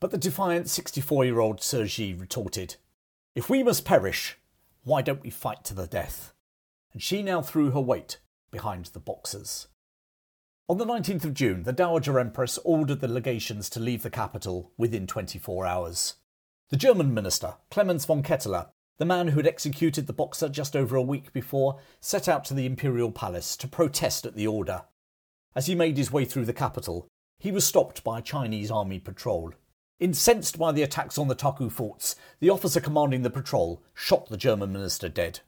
But 0.00 0.12
the 0.12 0.18
defiant 0.18 0.68
64 0.68 1.24
year 1.24 1.40
old 1.40 1.58
Cixi 1.58 2.18
retorted, 2.18 2.76
If 3.34 3.50
we 3.50 3.62
must 3.62 3.84
perish, 3.84 4.38
why 4.84 5.02
don't 5.02 5.22
we 5.22 5.30
fight 5.30 5.64
to 5.64 5.74
the 5.74 5.86
death? 5.86 6.32
And 6.92 7.02
she 7.02 7.22
now 7.22 7.42
threw 7.42 7.70
her 7.70 7.80
weight 7.80 8.18
behind 8.50 8.86
the 8.86 9.00
Boxers. 9.00 9.68
On 10.68 10.78
the 10.78 10.86
19th 10.86 11.24
of 11.24 11.34
June, 11.34 11.62
the 11.64 11.72
Dowager 11.72 12.18
Empress 12.18 12.58
ordered 12.64 13.00
the 13.00 13.08
legations 13.08 13.68
to 13.70 13.80
leave 13.80 14.02
the 14.02 14.10
capital 14.10 14.72
within 14.76 15.06
24 15.06 15.66
hours. 15.66 16.14
The 16.70 16.76
German 16.76 17.14
minister, 17.14 17.54
Clemens 17.70 18.04
von 18.04 18.22
Ketteler, 18.22 18.68
the 18.98 19.04
man 19.04 19.28
who 19.28 19.38
had 19.38 19.46
executed 19.46 20.06
the 20.06 20.12
Boxer 20.12 20.48
just 20.48 20.76
over 20.76 20.96
a 20.96 21.02
week 21.02 21.32
before, 21.32 21.80
set 22.00 22.28
out 22.28 22.44
to 22.46 22.54
the 22.54 22.66
imperial 22.66 23.10
palace 23.10 23.56
to 23.56 23.66
protest 23.66 24.26
at 24.26 24.34
the 24.34 24.46
order. 24.46 24.82
As 25.56 25.66
he 25.66 25.74
made 25.74 25.96
his 25.96 26.12
way 26.12 26.24
through 26.24 26.44
the 26.44 26.52
capital, 26.52 27.08
he 27.38 27.50
was 27.50 27.64
stopped 27.64 28.04
by 28.04 28.18
a 28.18 28.22
Chinese 28.22 28.70
army 28.70 28.98
patrol. 28.98 29.54
Incensed 30.00 30.58
by 30.58 30.70
the 30.70 30.82
attacks 30.82 31.18
on 31.18 31.26
the 31.26 31.34
Taku 31.34 31.68
forts, 31.68 32.14
the 32.38 32.50
officer 32.50 32.80
commanding 32.80 33.22
the 33.22 33.30
patrol 33.30 33.82
shot 33.94 34.28
the 34.28 34.36
German 34.36 34.72
minister 34.72 35.08
dead. 35.08 35.40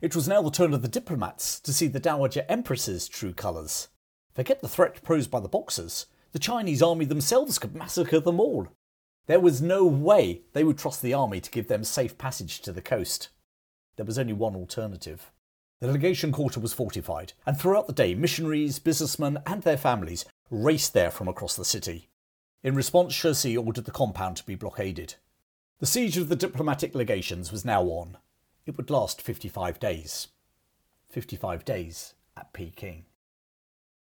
It 0.00 0.16
was 0.16 0.26
now 0.26 0.40
the 0.40 0.50
turn 0.50 0.72
of 0.72 0.80
the 0.80 0.88
diplomats 0.88 1.60
to 1.60 1.72
see 1.74 1.86
the 1.86 2.00
Dowager 2.00 2.46
Empress's 2.48 3.06
true 3.08 3.34
colours. 3.34 3.88
Forget 4.34 4.62
the 4.62 4.68
threat 4.68 5.02
posed 5.02 5.30
by 5.30 5.40
the 5.40 5.48
Boxers. 5.48 6.06
The 6.32 6.38
Chinese 6.38 6.82
army 6.82 7.04
themselves 7.04 7.58
could 7.58 7.74
massacre 7.74 8.20
them 8.20 8.40
all. 8.40 8.68
There 9.26 9.40
was 9.40 9.60
no 9.60 9.84
way 9.84 10.42
they 10.54 10.64
would 10.64 10.78
trust 10.78 11.02
the 11.02 11.12
army 11.12 11.40
to 11.42 11.50
give 11.50 11.68
them 11.68 11.84
safe 11.84 12.16
passage 12.16 12.60
to 12.62 12.72
the 12.72 12.80
coast. 12.80 13.28
There 13.96 14.06
was 14.06 14.18
only 14.18 14.32
one 14.32 14.56
alternative. 14.56 15.30
The 15.80 15.92
legation 15.92 16.32
quarter 16.32 16.60
was 16.60 16.72
fortified, 16.72 17.34
and 17.44 17.58
throughout 17.58 17.86
the 17.86 17.92
day, 17.92 18.14
missionaries, 18.14 18.78
businessmen, 18.78 19.38
and 19.46 19.62
their 19.62 19.76
families 19.76 20.24
raced 20.50 20.94
there 20.94 21.10
from 21.10 21.28
across 21.28 21.54
the 21.56 21.64
city. 21.64 22.09
In 22.62 22.74
response, 22.74 23.14
Cixi 23.14 23.56
ordered 23.56 23.86
the 23.86 23.90
compound 23.90 24.36
to 24.36 24.44
be 24.44 24.54
blockaded. 24.54 25.14
The 25.78 25.86
siege 25.86 26.18
of 26.18 26.28
the 26.28 26.36
diplomatic 26.36 26.94
legations 26.94 27.50
was 27.50 27.64
now 27.64 27.84
on. 27.84 28.18
It 28.66 28.76
would 28.76 28.90
last 28.90 29.22
55 29.22 29.80
days. 29.80 30.28
55 31.08 31.64
days 31.64 32.14
at 32.36 32.52
Peking. 32.52 33.06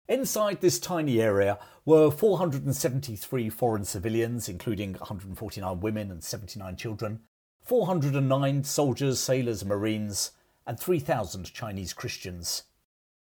Inside 0.08 0.62
this 0.62 0.80
tiny 0.80 1.20
area 1.22 1.60
were 1.84 2.10
473 2.10 3.50
foreign 3.50 3.84
civilians, 3.84 4.48
including 4.48 4.94
149 4.94 5.82
women 5.82 6.10
and 6.10 6.24
79 6.24 6.78
children, 6.78 7.20
409 7.64 8.64
soldiers, 8.64 9.20
sailors, 9.20 9.66
marines, 9.66 10.32
and 10.66 10.80
3,000 10.80 11.52
Chinese 11.54 11.92
Christians. 11.92 12.64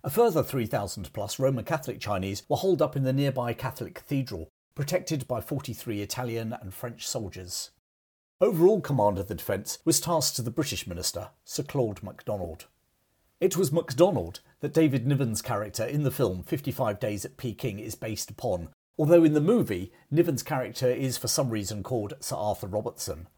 A 0.02 0.10
further 0.10 0.42
3,000 0.42 1.10
plus 1.14 1.38
Roman 1.38 1.64
Catholic 1.64 1.98
Chinese 1.98 2.42
were 2.46 2.58
holed 2.58 2.82
up 2.82 2.94
in 2.94 3.04
the 3.04 3.12
nearby 3.14 3.54
Catholic 3.54 3.94
cathedral, 3.94 4.50
protected 4.74 5.26
by 5.28 5.40
43 5.40 6.02
Italian 6.02 6.52
and 6.52 6.74
French 6.74 7.06
soldiers. 7.06 7.70
Overall 8.40 8.80
command 8.80 9.18
of 9.18 9.28
the 9.28 9.34
defence 9.34 9.78
was 9.84 10.00
tasked 10.00 10.36
to 10.36 10.42
the 10.42 10.50
British 10.50 10.86
minister, 10.86 11.30
Sir 11.44 11.62
Claude 11.62 12.02
MacDonald. 12.02 12.66
It 13.40 13.56
was 13.56 13.72
MacDonald 13.72 14.40
that 14.60 14.74
David 14.74 15.06
Niven's 15.06 15.42
character 15.42 15.84
in 15.84 16.02
the 16.02 16.10
film 16.10 16.42
55 16.42 16.98
Days 16.98 17.24
at 17.24 17.36
Peking 17.36 17.78
is 17.78 17.94
based 17.94 18.30
upon, 18.30 18.70
although 18.98 19.24
in 19.24 19.34
the 19.34 19.40
movie, 19.40 19.92
Niven's 20.10 20.42
character 20.42 20.88
is 20.90 21.18
for 21.18 21.28
some 21.28 21.50
reason 21.50 21.82
called 21.82 22.14
Sir 22.20 22.36
Arthur 22.36 22.66
Robertson. 22.66 23.28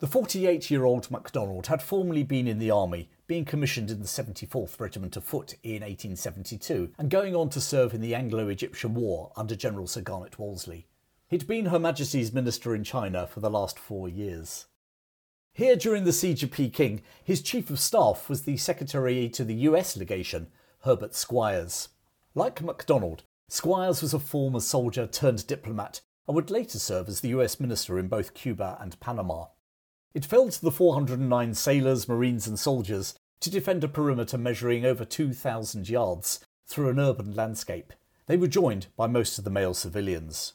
The 0.00 0.06
48 0.06 0.70
year 0.70 0.86
old 0.86 1.10
MacDonald 1.10 1.66
had 1.66 1.82
formerly 1.82 2.22
been 2.22 2.48
in 2.48 2.58
the 2.58 2.70
army, 2.70 3.10
being 3.26 3.44
commissioned 3.44 3.90
in 3.90 4.00
the 4.00 4.06
74th 4.06 4.80
Regiment 4.80 5.14
of 5.14 5.24
Foot 5.24 5.56
in 5.62 5.82
1872 5.82 6.94
and 6.96 7.10
going 7.10 7.36
on 7.36 7.50
to 7.50 7.60
serve 7.60 7.92
in 7.92 8.00
the 8.00 8.14
Anglo 8.14 8.48
Egyptian 8.48 8.94
War 8.94 9.30
under 9.36 9.54
General 9.54 9.86
Sir 9.86 10.00
Garnet 10.00 10.38
Wolseley. 10.38 10.86
He'd 11.28 11.46
been 11.46 11.66
Her 11.66 11.78
Majesty's 11.78 12.32
Minister 12.32 12.74
in 12.74 12.82
China 12.82 13.26
for 13.26 13.40
the 13.40 13.50
last 13.50 13.78
four 13.78 14.08
years. 14.08 14.64
Here, 15.52 15.76
during 15.76 16.04
the 16.04 16.14
siege 16.14 16.42
of 16.42 16.50
Peking, 16.50 17.02
his 17.22 17.42
chief 17.42 17.68
of 17.68 17.78
staff 17.78 18.30
was 18.30 18.44
the 18.44 18.56
secretary 18.56 19.28
to 19.28 19.44
the 19.44 19.68
US 19.68 19.98
legation, 19.98 20.46
Herbert 20.84 21.12
Squiers. 21.12 21.88
Like 22.34 22.62
MacDonald, 22.62 23.24
Squiers 23.50 24.00
was 24.00 24.14
a 24.14 24.18
former 24.18 24.60
soldier 24.60 25.06
turned 25.06 25.46
diplomat 25.46 26.00
and 26.26 26.34
would 26.34 26.50
later 26.50 26.78
serve 26.78 27.06
as 27.06 27.20
the 27.20 27.28
US 27.28 27.60
minister 27.60 27.98
in 27.98 28.08
both 28.08 28.32
Cuba 28.32 28.78
and 28.80 28.98
Panama. 28.98 29.48
It 30.12 30.24
fell 30.24 30.48
to 30.48 30.60
the 30.60 30.72
409 30.72 31.54
sailors, 31.54 32.08
marines, 32.08 32.48
and 32.48 32.58
soldiers 32.58 33.14
to 33.40 33.50
defend 33.50 33.84
a 33.84 33.88
perimeter 33.88 34.36
measuring 34.36 34.84
over 34.84 35.04
2,000 35.04 35.88
yards 35.88 36.44
through 36.66 36.88
an 36.88 36.98
urban 36.98 37.34
landscape. 37.34 37.92
They 38.26 38.36
were 38.36 38.48
joined 38.48 38.88
by 38.96 39.06
most 39.06 39.38
of 39.38 39.44
the 39.44 39.50
male 39.50 39.74
civilians. 39.74 40.54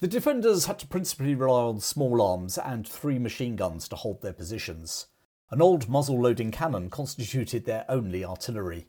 The 0.00 0.08
defenders 0.08 0.66
had 0.66 0.78
to 0.80 0.86
principally 0.86 1.34
rely 1.34 1.62
on 1.62 1.80
small 1.80 2.22
arms 2.22 2.56
and 2.58 2.86
three 2.86 3.18
machine 3.18 3.56
guns 3.56 3.88
to 3.88 3.96
hold 3.96 4.22
their 4.22 4.32
positions. 4.32 5.06
An 5.50 5.60
old 5.60 5.88
muzzle 5.88 6.20
loading 6.20 6.50
cannon 6.50 6.90
constituted 6.90 7.64
their 7.64 7.84
only 7.88 8.24
artillery. 8.24 8.86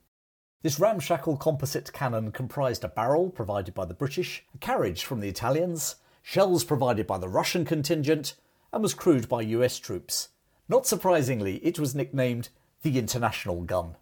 This 0.61 0.79
ramshackle 0.79 1.37
composite 1.37 1.93
cannon 1.93 2.31
comprised 2.31 2.83
a 2.83 2.87
barrel 2.87 3.29
provided 3.29 3.73
by 3.73 3.85
the 3.85 3.93
British, 3.93 4.43
a 4.53 4.57
carriage 4.57 5.03
from 5.03 5.19
the 5.19 5.29
Italians, 5.29 5.95
shells 6.21 6.63
provided 6.63 7.05
by 7.05 7.17
the 7.17 7.29
Russian 7.29 7.65
contingent, 7.65 8.35
and 8.75 8.83
was 8.83 8.93
crewed 8.93 9.29
by 9.29 9.41
US 9.41 9.79
troops. 9.79 10.29
Not 10.67 10.85
surprisingly, 10.85 11.65
it 11.65 11.79
was 11.79 11.95
nicknamed 11.95 12.49
the 12.81 12.99
International 12.99 13.61
Gun. 13.61 13.95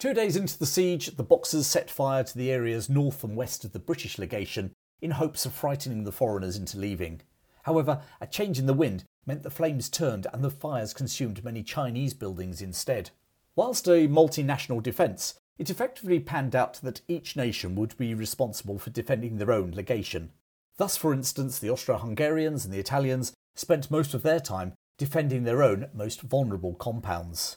Two 0.00 0.12
days 0.12 0.34
into 0.34 0.58
the 0.58 0.66
siege, 0.66 1.16
the 1.16 1.22
Boxers 1.22 1.68
set 1.68 1.88
fire 1.88 2.24
to 2.24 2.36
the 2.36 2.50
areas 2.50 2.88
north 2.88 3.22
and 3.22 3.36
west 3.36 3.64
of 3.64 3.72
the 3.72 3.78
British 3.78 4.18
legation 4.18 4.72
in 5.00 5.12
hopes 5.12 5.46
of 5.46 5.52
frightening 5.52 6.02
the 6.02 6.10
foreigners 6.10 6.56
into 6.56 6.76
leaving. 6.76 7.20
However, 7.62 8.02
a 8.20 8.26
change 8.26 8.58
in 8.58 8.66
the 8.66 8.74
wind 8.74 9.04
meant 9.26 9.44
the 9.44 9.50
flames 9.50 9.88
turned 9.88 10.26
and 10.32 10.42
the 10.42 10.50
fires 10.50 10.92
consumed 10.92 11.44
many 11.44 11.62
Chinese 11.62 12.14
buildings 12.14 12.60
instead. 12.60 13.10
Whilst 13.54 13.86
a 13.86 14.08
multinational 14.08 14.82
defence, 14.82 15.38
it 15.56 15.70
effectively 15.70 16.18
panned 16.18 16.56
out 16.56 16.80
that 16.82 17.02
each 17.06 17.36
nation 17.36 17.76
would 17.76 17.96
be 17.96 18.12
responsible 18.12 18.80
for 18.80 18.90
defending 18.90 19.36
their 19.36 19.52
own 19.52 19.70
legation. 19.70 20.30
Thus, 20.78 20.96
for 20.96 21.12
instance, 21.12 21.58
the 21.58 21.70
Austro 21.70 21.98
Hungarians 21.98 22.64
and 22.64 22.74
the 22.74 22.78
Italians 22.80 23.32
spent 23.58 23.90
most 23.90 24.14
of 24.14 24.22
their 24.22 24.40
time 24.40 24.72
defending 24.98 25.44
their 25.44 25.62
own 25.62 25.88
most 25.92 26.20
vulnerable 26.22 26.74
compounds. 26.74 27.56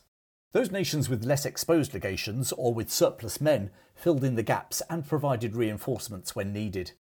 Those 0.52 0.72
nations 0.72 1.10
with 1.10 1.24
less 1.24 1.46
exposed 1.46 1.94
legations 1.94 2.52
or 2.52 2.74
with 2.74 2.92
surplus 2.92 3.40
men 3.40 3.70
filled 3.96 4.24
in 4.24 4.36
the 4.36 4.44
gaps 4.44 4.82
and 4.90 5.08
provided 5.08 5.56
reinforcements 5.56 6.36
when 6.36 6.52
needed. 6.52 6.94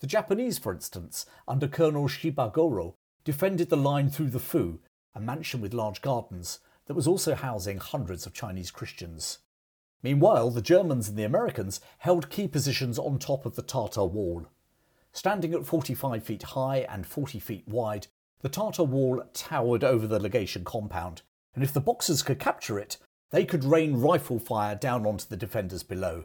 The 0.00 0.06
Japanese, 0.06 0.58
for 0.58 0.72
instance, 0.72 1.26
under 1.46 1.68
Colonel 1.68 2.08
Shibagoro, 2.08 2.94
defended 3.24 3.68
the 3.70 3.76
line 3.76 4.10
through 4.10 4.30
the 4.30 4.38
Fu, 4.38 4.80
a 5.14 5.20
mansion 5.20 5.60
with 5.60 5.74
large 5.74 6.02
gardens 6.02 6.60
that 6.86 6.94
was 6.94 7.06
also 7.06 7.34
housing 7.34 7.78
hundreds 7.78 8.26
of 8.26 8.34
Chinese 8.34 8.70
Christians. 8.70 9.38
Meanwhile, 10.02 10.50
the 10.50 10.62
Germans 10.62 11.08
and 11.08 11.16
the 11.16 11.24
Americans 11.24 11.80
held 11.98 12.30
key 12.30 12.48
positions 12.48 12.98
on 12.98 13.18
top 13.18 13.46
of 13.46 13.54
the 13.54 13.62
Tartar 13.62 14.04
Wall. 14.04 14.46
Standing 15.12 15.54
at 15.54 15.66
45 15.66 16.22
feet 16.22 16.42
high 16.42 16.86
and 16.88 17.06
40 17.06 17.38
feet 17.38 17.68
wide, 17.68 18.06
the 18.42 18.48
Tartar 18.48 18.84
Wall 18.84 19.22
towered 19.34 19.84
over 19.84 20.06
the 20.06 20.18
legation 20.18 20.64
compound, 20.64 21.22
and 21.54 21.62
if 21.62 21.72
the 21.72 21.80
Boxers 21.80 22.22
could 22.22 22.38
capture 22.38 22.78
it, 22.78 22.96
they 23.30 23.44
could 23.44 23.64
rain 23.64 23.96
rifle 23.96 24.38
fire 24.38 24.74
down 24.74 25.06
onto 25.06 25.26
the 25.28 25.36
defenders 25.36 25.82
below. 25.82 26.24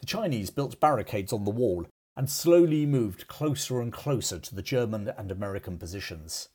The 0.00 0.06
Chinese 0.06 0.50
built 0.50 0.80
barricades 0.80 1.32
on 1.32 1.44
the 1.44 1.50
wall 1.50 1.86
and 2.16 2.30
slowly 2.30 2.86
moved 2.86 3.28
closer 3.28 3.80
and 3.80 3.92
closer 3.92 4.38
to 4.38 4.54
the 4.54 4.62
German 4.62 5.12
and 5.16 5.30
American 5.30 5.78
positions. 5.78 6.48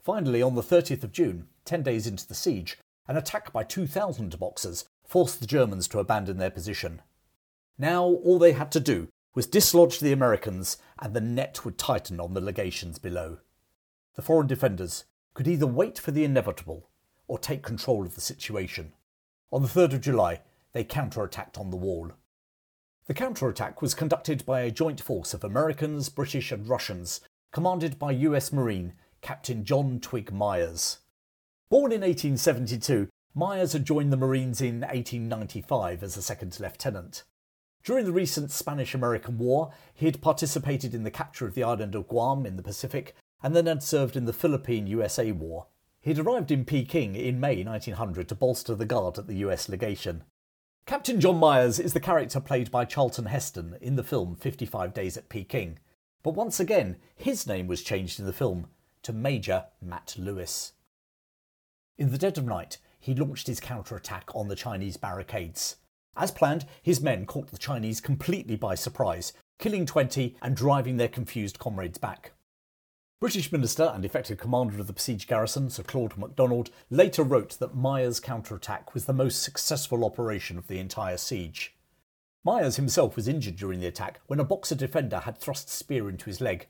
Finally, 0.00 0.42
on 0.42 0.54
the 0.54 0.62
30th 0.62 1.04
of 1.04 1.12
June, 1.12 1.48
10 1.64 1.82
days 1.82 2.06
into 2.06 2.26
the 2.26 2.34
siege, 2.34 2.78
an 3.08 3.16
attack 3.16 3.52
by 3.52 3.64
2,000 3.64 4.38
Boxers 4.38 4.84
forced 5.06 5.40
the 5.40 5.46
Germans 5.46 5.88
to 5.88 5.98
abandon 5.98 6.38
their 6.38 6.50
position. 6.50 7.02
Now, 7.78 8.04
all 8.04 8.38
they 8.38 8.52
had 8.52 8.70
to 8.72 8.80
do 8.80 9.08
was 9.34 9.46
dislodge 9.46 9.98
the 9.98 10.12
Americans, 10.12 10.76
and 11.00 11.14
the 11.14 11.20
net 11.20 11.64
would 11.64 11.78
tighten 11.78 12.20
on 12.20 12.34
the 12.34 12.40
legations 12.40 12.98
below. 12.98 13.38
The 14.14 14.22
foreign 14.22 14.46
defenders 14.46 15.04
could 15.34 15.48
either 15.48 15.66
wait 15.66 15.98
for 15.98 16.10
the 16.10 16.24
inevitable 16.24 16.88
or 17.26 17.38
take 17.38 17.62
control 17.62 18.04
of 18.04 18.14
the 18.14 18.20
situation. 18.20 18.92
On 19.50 19.62
the 19.62 19.68
3rd 19.68 19.94
of 19.94 20.00
July, 20.02 20.40
they 20.72 20.84
counterattacked 20.84 21.58
on 21.58 21.70
the 21.70 21.76
wall. 21.76 22.12
The 23.06 23.14
counterattack 23.14 23.82
was 23.82 23.94
conducted 23.94 24.44
by 24.46 24.60
a 24.60 24.70
joint 24.70 25.00
force 25.00 25.34
of 25.34 25.44
Americans, 25.44 26.08
British, 26.08 26.52
and 26.52 26.68
Russians, 26.68 27.20
commanded 27.52 27.98
by 27.98 28.12
US 28.12 28.52
Marine 28.52 28.94
Captain 29.22 29.64
John 29.64 30.00
Twiggs 30.00 30.32
Myers. 30.32 30.98
Born 31.68 31.92
in 31.92 32.02
1872, 32.02 33.08
Myers 33.34 33.72
had 33.72 33.86
joined 33.86 34.12
the 34.12 34.16
Marines 34.16 34.60
in 34.60 34.80
1895 34.80 36.02
as 36.02 36.16
a 36.16 36.22
second 36.22 36.58
lieutenant. 36.60 37.22
During 37.82 38.04
the 38.04 38.12
recent 38.12 38.50
Spanish 38.50 38.94
American 38.94 39.38
War, 39.38 39.72
he 39.94 40.06
had 40.06 40.20
participated 40.20 40.94
in 40.94 41.02
the 41.02 41.10
capture 41.10 41.46
of 41.46 41.54
the 41.54 41.64
island 41.64 41.94
of 41.94 42.08
Guam 42.08 42.46
in 42.46 42.56
the 42.56 42.62
Pacific 42.62 43.14
and 43.42 43.56
then 43.56 43.66
had 43.66 43.82
served 43.82 44.16
in 44.16 44.24
the 44.24 44.32
Philippine 44.32 44.86
USA 44.86 45.32
War. 45.32 45.66
He'd 46.00 46.18
arrived 46.18 46.50
in 46.50 46.64
Peking 46.64 47.14
in 47.14 47.40
May 47.40 47.62
1900 47.62 48.28
to 48.28 48.34
bolster 48.34 48.74
the 48.74 48.86
guard 48.86 49.18
at 49.18 49.26
the 49.26 49.36
US 49.36 49.68
legation. 49.68 50.24
Captain 50.84 51.20
John 51.20 51.36
Myers 51.36 51.78
is 51.78 51.92
the 51.92 52.00
character 52.00 52.40
played 52.40 52.70
by 52.70 52.84
Charlton 52.84 53.26
Heston 53.26 53.76
in 53.80 53.94
the 53.94 54.02
film 54.02 54.34
55 54.34 54.92
Days 54.92 55.16
at 55.16 55.28
Peking, 55.28 55.78
but 56.22 56.34
once 56.34 56.58
again, 56.58 56.96
his 57.14 57.46
name 57.46 57.68
was 57.68 57.82
changed 57.82 58.18
in 58.18 58.26
the 58.26 58.32
film 58.32 58.66
to 59.02 59.12
Major 59.12 59.66
Matt 59.80 60.16
Lewis. 60.18 60.72
In 61.98 62.10
the 62.10 62.18
dead 62.18 62.36
of 62.36 62.44
night, 62.44 62.78
he 62.98 63.14
launched 63.14 63.46
his 63.46 63.60
counterattack 63.60 64.34
on 64.34 64.48
the 64.48 64.56
Chinese 64.56 64.96
barricades. 64.96 65.76
As 66.16 66.30
planned, 66.30 66.66
his 66.82 67.00
men 67.00 67.26
caught 67.26 67.50
the 67.50 67.58
Chinese 67.58 68.00
completely 68.00 68.56
by 68.56 68.74
surprise, 68.74 69.32
killing 69.58 69.86
20 69.86 70.36
and 70.42 70.56
driving 70.56 70.96
their 70.96 71.08
confused 71.08 71.58
comrades 71.58 71.98
back. 71.98 72.32
British 73.22 73.52
Minister 73.52 73.84
and 73.94 74.04
effective 74.04 74.36
commander 74.36 74.80
of 74.80 74.88
the 74.88 74.92
besieged 74.92 75.28
garrison, 75.28 75.70
Sir 75.70 75.84
Claude 75.84 76.18
MacDonald, 76.18 76.70
later 76.90 77.22
wrote 77.22 77.56
that 77.60 77.72
Myers' 77.72 78.18
counterattack 78.18 78.94
was 78.94 79.04
the 79.04 79.12
most 79.12 79.44
successful 79.44 80.04
operation 80.04 80.58
of 80.58 80.66
the 80.66 80.80
entire 80.80 81.16
siege. 81.16 81.76
Myers 82.42 82.74
himself 82.74 83.14
was 83.14 83.28
injured 83.28 83.54
during 83.54 83.78
the 83.78 83.86
attack 83.86 84.20
when 84.26 84.40
a 84.40 84.44
Boxer 84.44 84.74
defender 84.74 85.20
had 85.20 85.38
thrust 85.38 85.68
a 85.68 85.70
spear 85.70 86.08
into 86.08 86.24
his 86.24 86.40
leg. 86.40 86.66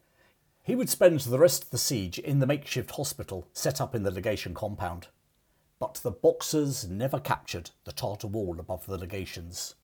He 0.62 0.74
would 0.74 0.90
spend 0.90 1.20
the 1.20 1.38
rest 1.38 1.64
of 1.64 1.70
the 1.70 1.78
siege 1.78 2.18
in 2.18 2.40
the 2.40 2.46
makeshift 2.46 2.90
hospital 2.90 3.48
set 3.54 3.80
up 3.80 3.94
in 3.94 4.02
the 4.02 4.10
legation 4.10 4.52
compound. 4.52 5.06
But 5.78 6.00
the 6.02 6.10
Boxers 6.10 6.86
never 6.86 7.18
captured 7.18 7.70
the 7.84 7.92
Tartar 7.92 8.26
wall 8.26 8.60
above 8.60 8.84
the 8.84 8.98
legations. 8.98 9.74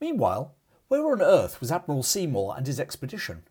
Meanwhile, 0.00 0.54
where 0.88 1.06
on 1.12 1.20
earth 1.20 1.60
was 1.60 1.70
Admiral 1.70 2.02
Seymour 2.02 2.54
and 2.56 2.66
his 2.66 2.80
expedition? 2.80 3.42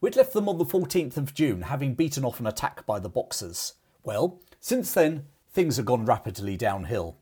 We'd 0.00 0.14
left 0.14 0.32
them 0.32 0.48
on 0.48 0.58
the 0.58 0.64
14th 0.64 1.16
of 1.16 1.34
June, 1.34 1.62
having 1.62 1.94
beaten 1.94 2.24
off 2.24 2.38
an 2.38 2.46
attack 2.46 2.86
by 2.86 3.00
the 3.00 3.08
Boxers. 3.08 3.74
Well, 4.04 4.40
since 4.60 4.94
then, 4.94 5.26
things 5.50 5.76
have 5.76 5.86
gone 5.86 6.04
rapidly 6.04 6.56
downhill. 6.56 7.16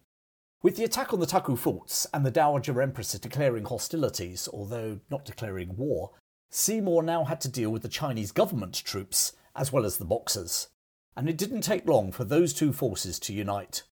With 0.62 0.76
the 0.76 0.84
attack 0.84 1.14
on 1.14 1.20
the 1.20 1.26
Taku 1.26 1.56
forts 1.56 2.06
and 2.12 2.26
the 2.26 2.30
Dowager 2.30 2.82
Empress 2.82 3.12
declaring 3.12 3.64
hostilities, 3.64 4.46
although 4.52 5.00
not 5.10 5.24
declaring 5.24 5.76
war, 5.76 6.10
Seymour 6.50 7.02
now 7.02 7.24
had 7.24 7.40
to 7.42 7.48
deal 7.48 7.70
with 7.70 7.80
the 7.80 7.88
Chinese 7.88 8.30
government 8.30 8.74
troops 8.84 9.32
as 9.54 9.72
well 9.72 9.86
as 9.86 9.96
the 9.96 10.04
Boxers. 10.04 10.68
And 11.16 11.30
it 11.30 11.38
didn't 11.38 11.62
take 11.62 11.88
long 11.88 12.12
for 12.12 12.24
those 12.24 12.52
two 12.52 12.74
forces 12.74 13.18
to 13.20 13.32
unite. 13.32 13.84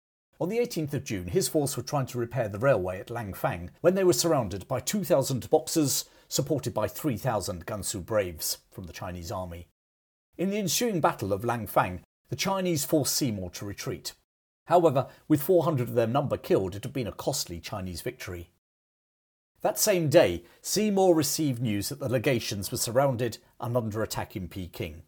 On 0.42 0.50
the 0.50 0.58
18th 0.58 0.94
of 0.94 1.06
June, 1.06 1.28
his 1.28 1.48
force 1.48 1.78
were 1.78 1.84
trying 1.84 2.08
to 2.08 2.18
repair 2.18 2.50
the 2.50 2.60
railway 2.60 3.00
at 3.00 3.08
Langfang 3.08 3.70
when 3.80 3.96
they 3.96 4.04
were 4.04 4.12
surrounded 4.12 4.68
by 4.68 4.82
2,000 4.82 5.50
Boxers 5.50 6.04
supported 6.34 6.74
by 6.74 6.88
3,000 6.88 7.64
Gansu 7.68 8.04
Braves 8.04 8.58
from 8.72 8.86
the 8.86 8.94
Chinese 8.94 9.32
army. 9.32 9.68
In 10.36 10.50
the 10.50 10.58
ensuing 10.58 11.00
Battle 11.00 11.32
of 11.32 11.44
Langfang, 11.44 12.00
the 12.30 12.36
Chinese 12.36 12.84
forced 12.84 13.16
Seymour 13.16 13.52
to 13.52 13.66
retreat. 13.66 14.14
However, 14.66 15.06
with 15.28 15.44
400 15.44 15.90
of 15.90 15.94
their 15.94 16.08
number 16.08 16.38
killed, 16.38 16.76
it 16.76 16.84
had 16.86 16.92
been 16.92 17.06
a 17.06 17.12
costly 17.12 17.60
Chinese 17.60 18.02
victory. 18.02 18.50
That 19.62 19.78
same 19.78 20.10
day, 20.10 20.44
Seymour 20.64 21.14
received 21.14 21.62
news 21.62 21.90
that 21.90 22.00
the 22.00 22.10
legations 22.10 22.72
were 22.72 22.80
surrounded 22.80 23.38
and 23.60 23.78
under 23.78 24.02
attack 24.02 24.36
in 24.36 24.48
Peking. 24.48 25.04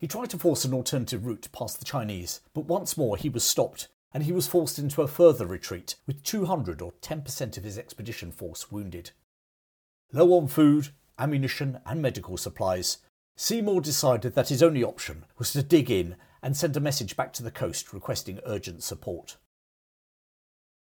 He 0.00 0.08
tried 0.08 0.30
to 0.30 0.38
force 0.38 0.64
an 0.64 0.74
alternative 0.74 1.26
route 1.26 1.46
past 1.52 1.78
the 1.78 1.84
Chinese, 1.84 2.40
but 2.54 2.64
once 2.64 2.96
more 2.96 3.16
he 3.16 3.28
was 3.28 3.44
stopped 3.44 3.86
and 4.12 4.24
he 4.24 4.32
was 4.32 4.48
forced 4.48 4.80
into 4.80 5.02
a 5.02 5.06
further 5.06 5.46
retreat 5.46 5.94
with 6.08 6.24
200 6.24 6.82
or 6.82 6.90
10% 7.00 7.56
of 7.56 7.62
his 7.62 7.78
expedition 7.78 8.32
force 8.32 8.72
wounded. 8.72 9.12
Low 10.12 10.32
on 10.38 10.48
food, 10.48 10.88
ammunition, 11.18 11.78
and 11.86 12.02
medical 12.02 12.36
supplies, 12.36 12.98
Seymour 13.36 13.80
decided 13.80 14.34
that 14.34 14.48
his 14.48 14.62
only 14.62 14.82
option 14.82 15.24
was 15.38 15.52
to 15.52 15.62
dig 15.62 15.90
in 15.90 16.16
and 16.42 16.56
send 16.56 16.76
a 16.76 16.80
message 16.80 17.16
back 17.16 17.32
to 17.34 17.42
the 17.42 17.50
coast 17.50 17.92
requesting 17.92 18.40
urgent 18.44 18.82
support. 18.82 19.36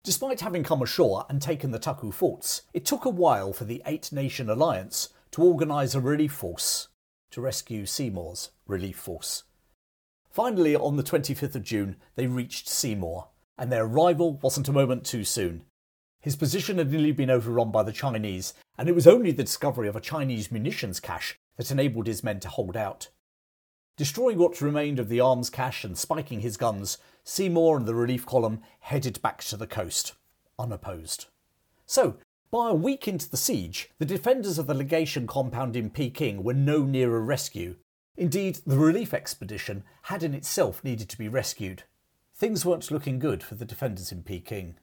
Despite 0.04 0.40
having 0.40 0.64
come 0.64 0.82
ashore 0.82 1.26
and 1.30 1.42
taken 1.42 1.72
the 1.72 1.80
Taku 1.80 2.12
forts, 2.12 2.64
it 2.74 2.86
took 2.86 3.06
a 3.06 3.10
while 3.10 3.54
for 3.54 3.66
the 3.66 3.84
Eight 3.86 4.12
Nation 4.12 4.50
Alliance 4.50 5.10
to 5.32 5.44
organise 5.44 5.94
a 5.94 6.00
relief 6.00 6.32
force 6.32 6.88
to 7.32 7.42
rescue 7.42 7.86
Seymour's 7.86 8.50
relief 8.66 8.98
force. 8.98 9.44
Finally, 10.32 10.76
on 10.76 10.96
the 10.96 11.04
25th 11.04 11.56
of 11.56 11.64
June, 11.64 11.98
they 12.16 12.28
reached 12.28 12.68
Seymour, 12.68 13.28
and 13.58 13.72
their 13.72 13.86
arrival 13.86 14.40
wasn't 14.42 14.70
a 14.70 14.74
moment 14.74 15.06
too 15.06 15.24
soon. 15.24 15.64
His 16.22 16.36
position 16.36 16.78
had 16.78 16.92
nearly 16.92 17.12
been 17.12 17.30
overrun 17.30 17.72
by 17.72 17.84
the 17.84 17.94
Chinese, 17.94 18.54
and 18.78 18.90
it 18.90 18.96
was 18.96 19.08
only 19.08 19.32
the 19.32 19.44
discovery 19.44 19.88
of 19.88 19.96
a 19.96 20.02
Chinese 20.02 20.52
munitions 20.52 21.00
cache 21.00 21.38
that 21.56 21.72
enabled 21.72 22.08
his 22.08 22.24
men 22.24 22.40
to 22.42 22.50
hold 22.50 22.76
out. 22.76 23.10
Destroying 23.96 24.38
what 24.38 24.62
remained 24.62 25.00
of 25.00 25.10
the 25.10 25.20
arms 25.20 25.50
cache 25.50 25.84
and 25.84 25.98
spiking 25.98 26.42
his 26.42 26.58
guns, 26.58 26.98
Seymour 27.24 27.78
and 27.78 27.86
the 27.86 27.96
relief 27.96 28.26
column 28.26 28.62
headed 28.80 29.22
back 29.22 29.44
to 29.44 29.58
the 29.58 29.68
coast, 29.68 30.14
unopposed. 30.58 31.28
So, 31.86 32.18
by 32.52 32.70
a 32.70 32.76
week 32.76 33.08
into 33.08 33.30
the 33.30 33.38
siege, 33.38 33.90
the 34.00 34.06
defenders 34.06 34.58
of 34.58 34.68
the 34.68 34.74
legation 34.74 35.28
compound 35.28 35.76
in 35.76 35.90
Peking 35.90 36.44
were 36.44 36.54
no 36.54 36.84
nearer 36.84 37.22
rescue. 37.22 37.76
Indeed, 38.18 38.60
the 38.66 38.78
relief 38.78 39.14
expedition 39.14 39.84
had 40.04 40.24
in 40.24 40.34
itself 40.34 40.84
needed 40.84 41.10
to 41.10 41.18
be 41.18 41.28
rescued. 41.28 41.84
Things 42.36 42.66
weren't 42.66 42.92
looking 42.92 43.20
good 43.20 43.44
for 43.44 43.56
the 43.56 43.66
defenders 43.66 44.12
in 44.12 44.24
Peking. 44.24 44.76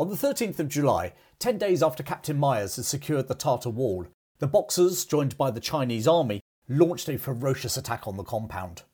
On 0.00 0.08
the 0.08 0.16
13th 0.16 0.58
of 0.58 0.70
July, 0.70 1.12
10 1.40 1.58
days 1.58 1.82
after 1.82 2.02
Captain 2.02 2.38
Myers 2.38 2.76
had 2.76 2.86
secured 2.86 3.28
the 3.28 3.34
Tartar 3.34 3.68
wall, 3.68 4.06
the 4.38 4.46
Boxers, 4.46 5.04
joined 5.04 5.36
by 5.36 5.50
the 5.50 5.60
Chinese 5.60 6.08
army, 6.08 6.40
launched 6.70 7.10
a 7.10 7.18
ferocious 7.18 7.76
attack 7.76 8.08
on 8.08 8.16
the 8.16 8.24
compound. 8.24 8.84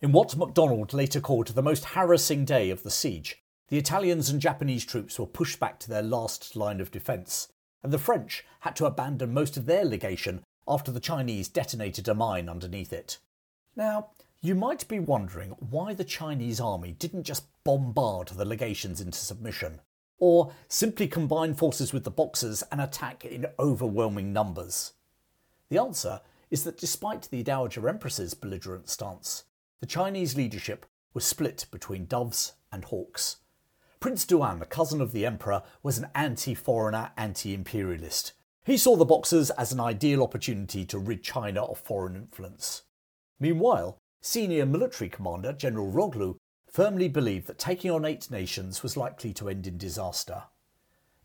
In 0.00 0.12
what 0.12 0.34
MacDonald 0.34 0.94
later 0.94 1.20
called 1.20 1.48
the 1.48 1.62
most 1.62 1.84
harassing 1.84 2.46
day 2.46 2.70
of 2.70 2.84
the 2.84 2.90
siege, 2.90 3.42
the 3.68 3.76
Italians 3.76 4.30
and 4.30 4.40
Japanese 4.40 4.86
troops 4.86 5.18
were 5.18 5.26
pushed 5.26 5.60
back 5.60 5.78
to 5.80 5.90
their 5.90 6.00
last 6.00 6.56
line 6.56 6.80
of 6.80 6.90
defence, 6.90 7.48
and 7.82 7.92
the 7.92 7.98
French 7.98 8.46
had 8.60 8.74
to 8.76 8.86
abandon 8.86 9.34
most 9.34 9.58
of 9.58 9.66
their 9.66 9.84
legation 9.84 10.42
after 10.66 10.90
the 10.90 11.00
Chinese 11.00 11.48
detonated 11.48 12.08
a 12.08 12.14
mine 12.14 12.48
underneath 12.48 12.94
it. 12.94 13.18
Now, 13.76 14.08
you 14.40 14.54
might 14.54 14.88
be 14.88 15.00
wondering 15.00 15.50
why 15.50 15.92
the 15.92 16.02
Chinese 16.02 16.60
army 16.60 16.92
didn't 16.92 17.24
just 17.24 17.44
bombard 17.62 18.28
the 18.28 18.46
legations 18.46 19.02
into 19.02 19.18
submission 19.18 19.82
or 20.18 20.52
simply 20.68 21.08
combine 21.08 21.54
forces 21.54 21.92
with 21.92 22.04
the 22.04 22.10
Boxers 22.10 22.62
and 22.70 22.80
attack 22.80 23.24
in 23.24 23.46
overwhelming 23.58 24.32
numbers? 24.32 24.92
The 25.68 25.78
answer 25.78 26.20
is 26.50 26.64
that 26.64 26.78
despite 26.78 27.28
the 27.30 27.42
Dowager 27.42 27.88
Empress's 27.88 28.34
belligerent 28.34 28.88
stance, 28.88 29.44
the 29.80 29.86
Chinese 29.86 30.36
leadership 30.36 30.86
was 31.14 31.24
split 31.24 31.66
between 31.70 32.06
doves 32.06 32.54
and 32.72 32.84
hawks. 32.84 33.36
Prince 34.00 34.24
Duan, 34.24 34.62
a 34.62 34.66
cousin 34.66 35.00
of 35.00 35.12
the 35.12 35.26
emperor, 35.26 35.62
was 35.82 35.98
an 35.98 36.08
anti 36.14 36.54
foreigner, 36.54 37.10
anti 37.16 37.52
imperialist. 37.52 38.32
He 38.64 38.76
saw 38.76 38.96
the 38.96 39.04
Boxers 39.04 39.50
as 39.50 39.72
an 39.72 39.80
ideal 39.80 40.22
opportunity 40.22 40.84
to 40.84 40.98
rid 40.98 41.22
China 41.22 41.64
of 41.64 41.78
foreign 41.78 42.14
influence. 42.14 42.82
Meanwhile, 43.40 43.98
senior 44.20 44.66
military 44.66 45.08
commander 45.08 45.52
General 45.52 45.90
Ronglu 45.90 46.36
firmly 46.70 47.08
believed 47.08 47.46
that 47.46 47.58
taking 47.58 47.90
on 47.90 48.04
eight 48.04 48.30
nations 48.30 48.82
was 48.82 48.96
likely 48.96 49.32
to 49.34 49.48
end 49.48 49.66
in 49.66 49.78
disaster. 49.78 50.44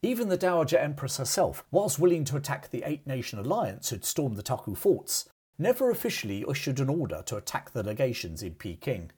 Even 0.02 0.28
the 0.28 0.38
Dowager 0.38 0.78
Empress 0.78 1.18
herself, 1.18 1.64
whilst 1.72 2.00
willing 2.00 2.26
to 2.26 2.36
attack 2.36 2.70
the 2.70 2.84
Eight 2.86 3.08
Nation 3.08 3.40
Alliance 3.40 3.90
who'd 3.90 4.04
stormed 4.04 4.36
the 4.36 4.44
Taku 4.44 4.76
forts, 4.76 5.30
never 5.58 5.90
officially 5.90 6.44
issued 6.50 6.80
an 6.80 6.90
order 6.90 7.24
to 7.26 7.38
attack 7.38 7.72
the 7.72 7.84
legations 7.84 8.44
in 8.44 8.56
Peking. 8.56 9.12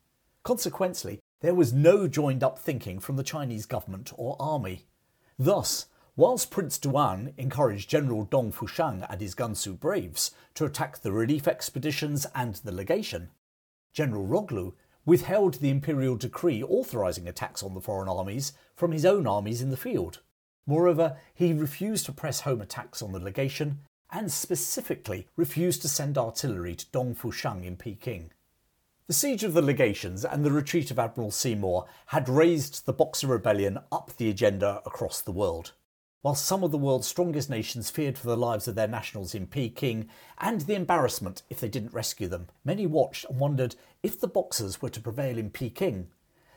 Consequently, 0.44 1.20
there 1.42 1.56
was 1.56 1.74
no 1.74 2.08
joined 2.08 2.44
up 2.44 2.60
thinking 2.60 3.00
from 3.00 3.16
the 3.16 3.24
Chinese 3.24 3.66
government 3.66 4.12
or 4.16 4.36
army. 4.40 4.86
Thus, 5.40 5.88
whilst 6.16 6.52
Prince 6.52 6.78
Duan 6.78 7.34
encouraged 7.38 7.90
General 7.90 8.26
Dong 8.26 8.52
Fuxiang 8.52 9.06
and 9.10 9.20
his 9.20 9.36
Gansu 9.36 9.80
braves 9.80 10.32
to 10.54 10.66
attack 10.66 11.02
the 11.02 11.12
relief 11.12 11.48
expeditions 11.48 12.28
and 12.36 12.56
the 12.56 12.72
legation, 12.72 13.30
General 13.92 14.28
Ronglu 14.28 14.74
withheld 15.06 15.56
the 15.56 15.70
imperial 15.70 16.16
decree 16.16 16.64
authorising 16.64 17.28
attacks 17.28 17.62
on 17.62 17.74
the 17.74 17.82
foreign 17.82 18.10
armies 18.10 18.54
from 18.76 18.92
his 18.92 19.06
own 19.06 19.28
armies 19.28 19.62
in 19.62 19.70
the 19.70 19.78
field. 19.78 20.22
Moreover, 20.66 21.18
he 21.34 21.54
refused 21.54 22.06
to 22.08 22.12
press 22.12 22.42
home 22.42 22.62
attacks 22.62 23.02
on 23.02 23.12
the 23.12 23.20
legation 23.20 23.80
and 24.12 24.32
specifically 24.32 25.28
refused 25.36 25.82
to 25.82 25.88
send 25.88 26.18
artillery 26.18 26.76
to 26.76 26.86
Dong 26.92 27.14
Fuxiang 27.14 27.64
in 27.64 27.76
Peking. 27.76 28.32
The 29.08 29.14
siege 29.14 29.44
of 29.44 29.54
the 29.54 29.62
legations 29.62 30.26
and 30.26 30.44
the 30.44 30.52
retreat 30.52 30.90
of 30.90 30.98
Admiral 30.98 31.30
Seymour 31.30 31.86
had 32.08 32.28
raised 32.28 32.86
the 32.86 32.94
Boxer 32.94 33.28
Rebellion 33.28 33.78
up 33.92 34.12
the 34.18 34.30
agenda 34.30 34.82
across 34.86 35.22
the 35.22 35.32
world. 35.32 35.74
While 36.26 36.34
some 36.34 36.64
of 36.64 36.72
the 36.72 36.80
world's 36.80 37.06
strongest 37.06 37.52
nations 37.52 37.92
feared 37.92 38.18
for 38.18 38.26
the 38.26 38.36
lives 38.36 38.68
of 38.68 38.74
their 38.74 38.88
nationals 38.88 39.36
in 39.36 39.46
Peking 39.46 40.10
and 40.40 40.62
the 40.62 40.74
embarrassment 40.74 41.44
if 41.52 41.60
they 41.60 41.70
didn't 41.70 41.94
rescue 41.94 42.28
them, 42.28 42.48
many 42.64 42.88
watched 42.88 43.26
and 43.26 43.40
wondered 43.40 43.76
if 44.02 44.20
the 44.20 44.28
Boxers 44.28 44.82
were 44.82 44.90
to 44.90 45.00
prevail 45.00 45.38
in 45.38 45.52
Peking, 45.52 46.08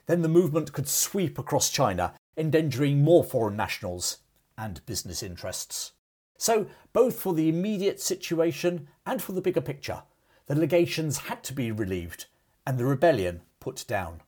then 0.07 0.23
the 0.23 0.27
movement 0.29 0.73
could 0.73 0.89
sweep 0.89 1.39
across 1.39 1.69
China, 1.69 2.15
endangering 2.35 3.03
more 3.03 3.23
foreign 3.23 3.57
nationals 3.57 4.21
and 4.57 4.87
business 4.87 5.23
interests. 5.23 5.93
So, 6.39 6.69
both 6.95 7.21
for 7.21 7.35
the 7.35 7.51
immediate 7.51 8.01
situation 8.01 8.89
and 9.05 9.21
for 9.21 9.33
the 9.33 9.43
bigger 9.43 9.61
picture, 9.61 10.03
the 10.47 10.55
legations 10.55 11.19
had 11.19 11.45
to 11.45 11.53
be 11.53 11.71
relieved 11.73 12.25
and 12.67 12.79
the 12.79 12.87
rebellion 12.87 13.43
put 13.61 13.85
down. 13.87 14.23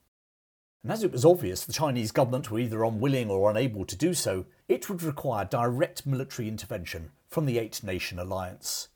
And 0.82 0.92
as 0.92 1.02
it 1.02 1.12
was 1.12 1.24
obvious 1.24 1.64
the 1.64 1.72
Chinese 1.72 2.12
government 2.12 2.50
were 2.50 2.58
either 2.58 2.84
unwilling 2.84 3.30
or 3.30 3.50
unable 3.50 3.84
to 3.86 3.96
do 3.96 4.14
so, 4.14 4.46
it 4.70 4.88
would 4.88 5.02
require 5.02 5.44
direct 5.44 6.06
military 6.06 6.46
intervention 6.46 7.10
from 7.28 7.44
the 7.44 7.58
Eight 7.58 7.82
Nation 7.82 8.20
Alliance. 8.20 8.86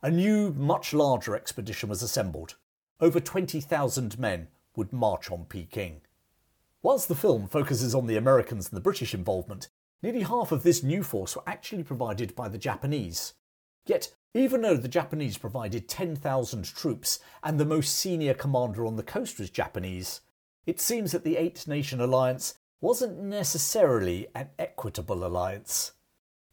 A 0.00 0.12
new, 0.12 0.52
much 0.52 0.94
larger 0.94 1.34
expedition 1.34 1.88
was 1.88 2.04
assembled. 2.04 2.54
Over 3.00 3.18
20,000 3.18 4.16
men 4.16 4.46
would 4.76 4.92
march 4.92 5.28
on 5.28 5.46
Peking. 5.46 6.02
Whilst 6.82 7.08
the 7.08 7.16
film 7.16 7.48
focuses 7.48 7.96
on 7.96 8.06
the 8.06 8.16
Americans 8.16 8.68
and 8.68 8.76
the 8.76 8.80
British 8.80 9.12
involvement, 9.12 9.68
nearly 10.04 10.22
half 10.22 10.52
of 10.52 10.62
this 10.62 10.84
new 10.84 11.02
force 11.02 11.34
were 11.34 11.42
actually 11.48 11.82
provided 11.82 12.36
by 12.36 12.48
the 12.48 12.56
Japanese. 12.56 13.34
Yet, 13.86 14.14
even 14.34 14.60
though 14.60 14.76
the 14.76 14.86
Japanese 14.86 15.36
provided 15.36 15.88
10,000 15.88 16.64
troops 16.64 17.18
and 17.42 17.58
the 17.58 17.64
most 17.64 17.96
senior 17.96 18.34
commander 18.34 18.86
on 18.86 18.94
the 18.94 19.02
coast 19.02 19.40
was 19.40 19.50
Japanese, 19.50 20.20
it 20.64 20.80
seems 20.80 21.10
that 21.10 21.24
the 21.24 21.36
Eight 21.36 21.66
Nation 21.66 22.00
Alliance 22.00 22.54
wasn't 22.80 23.18
necessarily 23.18 24.28
an 24.34 24.48
equitable 24.58 25.26
alliance. 25.26 25.92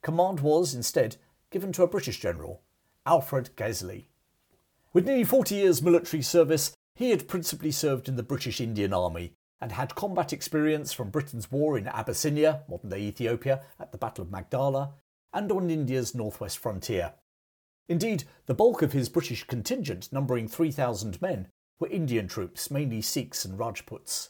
Command 0.01 0.39
was, 0.39 0.73
instead, 0.73 1.17
given 1.51 1.71
to 1.73 1.83
a 1.83 1.87
British 1.87 2.19
general, 2.19 2.61
Alfred 3.05 3.51
Gaselee. 3.55 4.05
With 4.93 5.05
nearly 5.05 5.23
40 5.23 5.55
years 5.55 5.81
military 5.81 6.23
service, 6.23 6.73
he 6.95 7.11
had 7.11 7.27
principally 7.27 7.71
served 7.71 8.07
in 8.07 8.15
the 8.15 8.23
British 8.23 8.61
Indian 8.61 8.93
Army 8.93 9.33
and 9.61 9.71
had 9.71 9.95
combat 9.95 10.33
experience 10.33 10.93
from 10.93 11.09
Britain's 11.09 11.51
war 11.51 11.77
in 11.77 11.87
Abyssinia, 11.87 12.63
modern 12.69 12.89
day 12.89 13.01
Ethiopia, 13.01 13.63
at 13.79 13.91
the 13.91 13.97
Battle 13.97 14.23
of 14.23 14.31
Magdala, 14.31 14.93
and 15.33 15.51
on 15.51 15.69
India's 15.69 16.15
northwest 16.15 16.57
frontier. 16.57 17.13
Indeed, 17.87 18.23
the 18.47 18.53
bulk 18.53 18.81
of 18.81 18.93
his 18.93 19.09
British 19.09 19.43
contingent, 19.43 20.11
numbering 20.11 20.47
3,000 20.47 21.21
men, 21.21 21.47
were 21.79 21.89
Indian 21.89 22.27
troops, 22.27 22.71
mainly 22.71 23.01
Sikhs 23.01 23.45
and 23.45 23.59
Rajputs. 23.59 24.29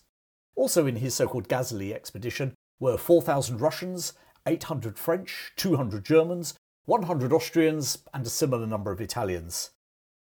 Also 0.55 0.85
in 0.85 0.97
his 0.97 1.13
so 1.13 1.27
called 1.27 1.47
Gaselee 1.47 1.93
expedition 1.93 2.53
were 2.79 2.97
4,000 2.97 3.59
Russians, 3.59 4.13
800 4.45 4.97
French, 4.97 5.51
200 5.55 6.03
Germans, 6.03 6.53
100 6.85 7.33
Austrians, 7.33 7.99
and 8.13 8.25
a 8.25 8.29
similar 8.29 8.67
number 8.67 8.91
of 8.91 9.01
Italians. 9.01 9.71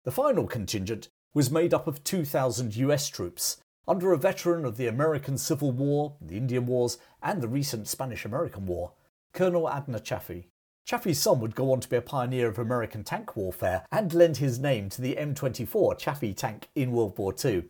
The 0.03 0.11
final 0.11 0.47
contingent 0.47 1.09
was 1.33 1.51
made 1.51 1.73
up 1.73 1.87
of 1.87 2.03
2,000 2.03 2.75
US 2.75 3.09
troops, 3.09 3.57
under 3.87 4.13
a 4.13 4.17
veteran 4.17 4.65
of 4.65 4.77
the 4.77 4.87
American 4.87 5.37
Civil 5.37 5.71
War, 5.71 6.15
the 6.21 6.37
Indian 6.37 6.65
Wars, 6.65 6.97
and 7.21 7.41
the 7.41 7.47
recent 7.47 7.87
Spanish 7.87 8.25
American 8.25 8.65
War, 8.65 8.93
Colonel 9.33 9.69
Adna 9.69 9.99
Chaffee. 9.99 10.47
Chaffee's 10.85 11.19
son 11.19 11.39
would 11.39 11.55
go 11.55 11.71
on 11.71 11.79
to 11.79 11.89
be 11.89 11.97
a 11.97 12.01
pioneer 12.01 12.47
of 12.47 12.59
American 12.59 13.03
tank 13.03 13.35
warfare 13.35 13.85
and 13.91 14.13
lend 14.13 14.37
his 14.37 14.59
name 14.59 14.87
to 14.89 15.01
the 15.01 15.15
M24 15.15 15.97
Chaffee 15.97 16.33
tank 16.33 16.69
in 16.75 16.91
World 16.91 17.17
War 17.17 17.33
II. 17.43 17.65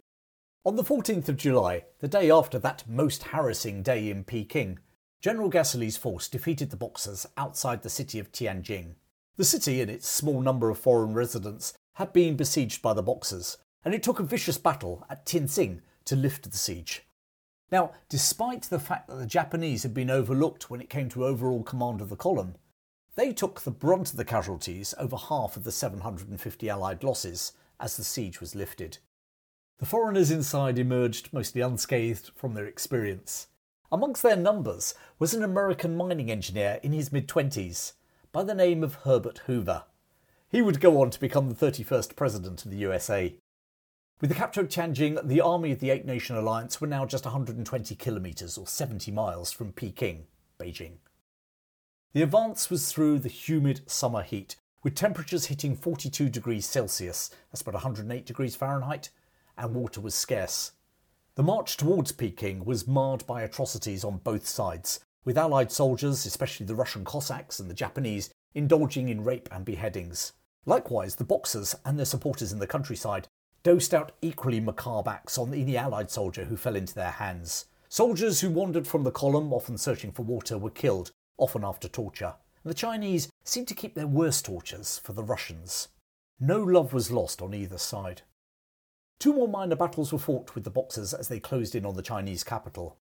On 0.68 0.76
the 0.76 0.84
14th 0.84 1.30
of 1.30 1.38
July, 1.38 1.84
the 2.00 2.08
day 2.08 2.32
after 2.32 2.58
that 2.58 2.84
most 2.90 3.22
harassing 3.22 3.84
day 3.84 4.10
in 4.10 4.24
Peking, 4.24 4.80
General 5.22 5.48
Gaselee's 5.48 5.96
force 5.96 6.28
defeated 6.28 6.72
the 6.72 6.76
Boxers 6.76 7.28
outside 7.38 7.84
the 7.84 7.90
city 7.90 8.18
of 8.18 8.32
Tianjin. 8.32 8.96
The 9.36 9.46
city 9.46 9.80
and 9.80 9.92
its 9.92 10.08
small 10.08 10.42
number 10.42 10.72
of 10.72 10.80
foreign 10.80 11.14
residents 11.14 11.78
had 11.94 12.12
been 12.12 12.36
besieged 12.36 12.82
by 12.82 12.96
the 12.96 13.04
Boxers, 13.04 13.60
and 13.84 13.94
it 13.94 14.02
took 14.02 14.20
a 14.20 14.24
vicious 14.24 14.58
battle 14.58 15.06
at 15.08 15.24
Tientsin 15.28 15.82
to 16.06 16.16
lift 16.16 16.50
the 16.50 16.58
siege. 16.58 17.04
Now, 17.72 17.92
despite 18.10 18.64
the 18.64 18.80
fact 18.80 19.08
that 19.08 19.18
the 19.18 19.28
Japanese 19.28 19.84
had 19.84 19.94
been 19.94 20.10
overlooked 20.10 20.72
when 20.72 20.82
it 20.82 20.90
came 20.90 21.10
to 21.10 21.28
overall 21.28 21.62
command 21.62 22.02
of 22.02 22.10
the 22.10 22.16
column, 22.16 22.56
they 23.14 23.34
took 23.34 23.62
the 23.62 23.70
brunt 23.70 24.10
of 24.10 24.18
the 24.18 24.26
casualties 24.26 24.96
over 24.98 25.16
half 25.16 25.58
of 25.58 25.64
the 25.64 25.72
750 25.72 26.70
Allied 26.72 27.04
losses 27.04 27.54
as 27.80 27.98
the 27.98 28.04
siege 28.04 28.40
was 28.40 28.56
lifted. 28.56 28.98
The 29.78 29.86
foreigners 29.86 30.32
inside 30.32 30.80
emerged 30.80 31.34
mostly 31.34 31.60
unscathed 31.60 32.32
from 32.34 32.54
their 32.54 32.66
experience. 32.66 33.48
Amongst 33.92 34.24
their 34.24 34.38
numbers 34.38 34.94
was 35.20 35.34
an 35.34 35.44
American 35.44 35.98
mining 35.98 36.32
engineer 36.32 36.80
in 36.82 36.94
his 36.94 37.12
mid 37.12 37.28
20s 37.28 37.94
by 38.32 38.44
the 38.44 38.56
name 38.56 38.84
of 38.84 38.96
Herbert 39.04 39.40
Hoover. 39.48 39.84
He 40.48 40.62
would 40.62 40.80
go 40.80 41.02
on 41.02 41.10
to 41.10 41.20
become 41.20 41.50
the 41.50 41.56
31st 41.56 42.16
President 42.16 42.64
of 42.64 42.72
the 42.72 42.78
USA. 42.78 43.36
With 44.22 44.30
the 44.30 44.36
capture 44.36 44.62
of 44.62 44.70
Tianjin, 44.70 45.28
the 45.28 45.42
army 45.42 45.74
of 45.74 45.82
the 45.82 45.90
Eight 45.90 46.06
Nation 46.06 46.38
Alliance 46.38 46.80
were 46.80 46.88
now 46.88 47.06
just 47.06 47.26
120 47.26 47.96
kilometres 47.96 48.58
or 48.58 48.66
70 48.66 49.12
miles 49.12 49.52
from 49.52 49.74
Peking, 49.74 50.28
Beijing. 50.58 51.00
The 52.14 52.22
advance 52.22 52.70
was 52.70 52.94
through 52.94 53.20
the 53.20 53.30
humid 53.30 53.82
summer 53.88 54.22
heat, 54.22 54.56
with 54.84 54.96
temperatures 54.96 55.48
hitting 55.48 55.76
42 55.76 56.30
degrees 56.30 56.66
Celsius, 56.66 57.30
that's 57.52 57.62
about 57.62 57.74
108 57.74 58.26
degrees 58.26 58.56
Fahrenheit, 58.56 59.10
and 59.58 59.74
water 59.74 60.02
was 60.02 60.16
scarce. 60.16 60.72
The 61.36 61.44
march 61.44 61.78
towards 61.78 62.12
Peking 62.12 62.64
was 62.64 62.88
marred 62.88 63.26
by 63.28 63.42
atrocities 63.42 64.04
on 64.04 64.18
both 64.18 64.48
sides, 64.48 65.00
with 65.26 65.38
Allied 65.38 65.72
soldiers, 65.72 66.26
especially 66.26 66.66
the 66.66 66.76
Russian 66.76 67.04
Cossacks 67.04 67.60
and 67.60 67.70
the 67.70 67.74
Japanese, 67.74 68.30
indulging 68.54 69.10
in 69.10 69.24
rape 69.24 69.50
and 69.52 69.66
beheadings. 69.66 70.34
Likewise, 70.66 71.16
the 71.16 71.24
Boxers 71.24 71.76
and 71.84 71.98
their 71.98 72.06
supporters 72.06 72.54
in 72.54 72.60
the 72.60 72.68
countryside 72.68 73.28
dosed 73.64 73.94
out 73.94 74.12
equally 74.22 74.60
macabre 74.60 75.10
acts 75.10 75.38
on 75.38 75.54
any 75.54 75.76
Allied 75.76 76.10
soldier 76.10 76.46
who 76.46 76.56
fell 76.56 76.76
into 76.76 76.94
their 76.94 77.12
hands. 77.12 77.66
Soldiers 77.90 78.42
who 78.42 78.50
wandered 78.50 78.88
from 78.88 79.04
the 79.04 79.12
column, 79.12 79.54
often 79.54 79.78
searching 79.78 80.12
for 80.12 80.24
water, 80.24 80.58
were 80.58 80.70
killed, 80.70 81.12
often 81.38 81.64
after 81.64 81.88
torture. 81.88 82.36
And 82.64 82.72
the 82.72 82.76
Chinese 82.76 83.30
seemed 83.44 83.68
to 83.68 83.76
keep 83.76 83.96
their 83.96 84.08
worst 84.08 84.46
tortures 84.46 85.00
for 85.04 85.14
the 85.14 85.24
Russians. 85.24 85.90
No 86.40 86.62
love 86.62 86.94
was 86.94 87.12
lost 87.12 87.42
on 87.42 87.54
either 87.54 87.78
side. 87.78 88.22
Two 89.20 89.34
more 89.34 89.48
minor 89.48 89.76
battles 89.76 90.12
were 90.12 90.20
fought 90.20 90.56
with 90.56 90.64
the 90.64 90.70
Boxers 90.70 91.14
as 91.14 91.28
they 91.28 91.40
closed 91.40 91.76
in 91.76 91.86
on 91.86 91.96
the 91.96 92.02
Chinese 92.02 92.44
capital. 92.44 92.98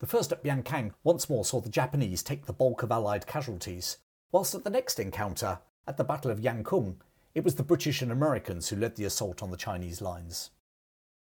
The 0.00 0.06
first 0.06 0.32
at 0.32 0.42
Biankang 0.42 0.92
once 1.02 1.30
more 1.30 1.44
saw 1.44 1.60
the 1.60 1.70
Japanese 1.70 2.22
take 2.22 2.46
the 2.46 2.52
bulk 2.52 2.82
of 2.82 2.92
Allied 2.92 3.26
casualties, 3.26 3.98
whilst 4.32 4.54
at 4.54 4.64
the 4.64 4.70
next 4.70 4.98
encounter, 4.98 5.60
at 5.86 5.96
the 5.96 6.04
Battle 6.04 6.30
of 6.30 6.40
Yangkung, 6.40 6.96
it 7.34 7.44
was 7.44 7.54
the 7.54 7.62
British 7.62 8.02
and 8.02 8.12
Americans 8.12 8.68
who 8.68 8.76
led 8.76 8.96
the 8.96 9.04
assault 9.04 9.42
on 9.42 9.50
the 9.50 9.56
Chinese 9.56 10.00
lines. 10.00 10.50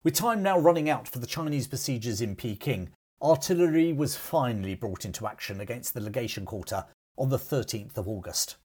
With 0.04 0.16
time 0.16 0.42
now 0.42 0.58
running 0.58 0.90
out 0.90 1.08
for 1.08 1.20
the 1.20 1.28
Chinese 1.28 1.68
besiegers 1.68 2.22
in 2.22 2.36
Peking, 2.36 2.90
artillery 3.22 3.94
was 3.94 4.16
finally 4.16 4.74
brought 4.74 5.06
into 5.06 5.28
action 5.28 5.62
against 5.62 5.94
the 5.94 6.02
legation 6.02 6.46
quarter 6.46 6.86
on 7.18 7.30
the 7.30 7.38
13th 7.38 7.98
of 7.98 8.08
August. 8.08 8.56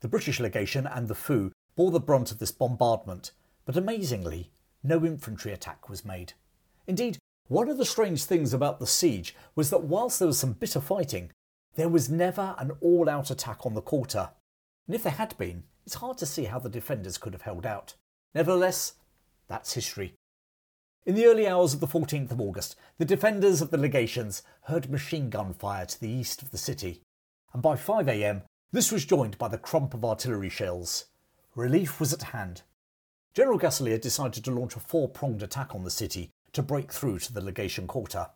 The 0.00 0.08
British 0.08 0.38
legation 0.38 0.86
and 0.86 1.08
the 1.08 1.14
Fu 1.14 1.50
bore 1.74 1.90
the 1.90 1.98
brunt 1.98 2.30
of 2.30 2.38
this 2.38 2.52
bombardment, 2.52 3.32
but 3.64 3.76
amazingly, 3.76 4.52
no 4.86 5.04
infantry 5.04 5.52
attack 5.52 5.88
was 5.88 6.04
made. 6.04 6.34
Indeed, 6.86 7.18
one 7.48 7.68
of 7.68 7.78
the 7.78 7.84
strange 7.84 8.24
things 8.24 8.52
about 8.52 8.80
the 8.80 8.86
siege 8.86 9.34
was 9.54 9.70
that 9.70 9.84
whilst 9.84 10.18
there 10.18 10.28
was 10.28 10.38
some 10.38 10.52
bitter 10.52 10.80
fighting, 10.80 11.30
there 11.74 11.88
was 11.88 12.08
never 12.08 12.54
an 12.58 12.72
all 12.80 13.08
out 13.08 13.30
attack 13.30 13.64
on 13.64 13.74
the 13.74 13.82
quarter. 13.82 14.30
And 14.86 14.94
if 14.94 15.02
there 15.02 15.12
had 15.12 15.36
been, 15.38 15.64
it's 15.84 15.96
hard 15.96 16.18
to 16.18 16.26
see 16.26 16.44
how 16.44 16.58
the 16.58 16.68
defenders 16.68 17.18
could 17.18 17.32
have 17.32 17.42
held 17.42 17.66
out. 17.66 17.94
Nevertheless, 18.34 18.94
that's 19.48 19.74
history. 19.74 20.14
In 21.04 21.14
the 21.14 21.26
early 21.26 21.46
hours 21.46 21.72
of 21.72 21.78
the 21.78 21.86
14th 21.86 22.32
of 22.32 22.40
August, 22.40 22.74
the 22.98 23.04
defenders 23.04 23.62
of 23.62 23.70
the 23.70 23.78
legations 23.78 24.42
heard 24.62 24.90
machine 24.90 25.30
gun 25.30 25.54
fire 25.54 25.86
to 25.86 26.00
the 26.00 26.08
east 26.08 26.42
of 26.42 26.50
the 26.50 26.58
city, 26.58 27.02
and 27.52 27.62
by 27.62 27.76
5am, 27.76 28.42
this 28.72 28.90
was 28.90 29.04
joined 29.04 29.38
by 29.38 29.46
the 29.46 29.56
crump 29.56 29.94
of 29.94 30.04
artillery 30.04 30.48
shells. 30.48 31.06
Relief 31.54 32.00
was 32.00 32.12
at 32.12 32.24
hand. 32.24 32.62
General 33.36 33.60
had 33.60 34.00
decided 34.00 34.42
to 34.42 34.50
launch 34.50 34.76
a 34.76 34.80
four 34.80 35.10
pronged 35.10 35.42
attack 35.42 35.74
on 35.74 35.84
the 35.84 35.90
city 35.90 36.30
to 36.54 36.62
break 36.62 36.90
through 36.90 37.18
to 37.18 37.34
the 37.34 37.42
legation 37.42 37.86
quarter. 37.86 38.30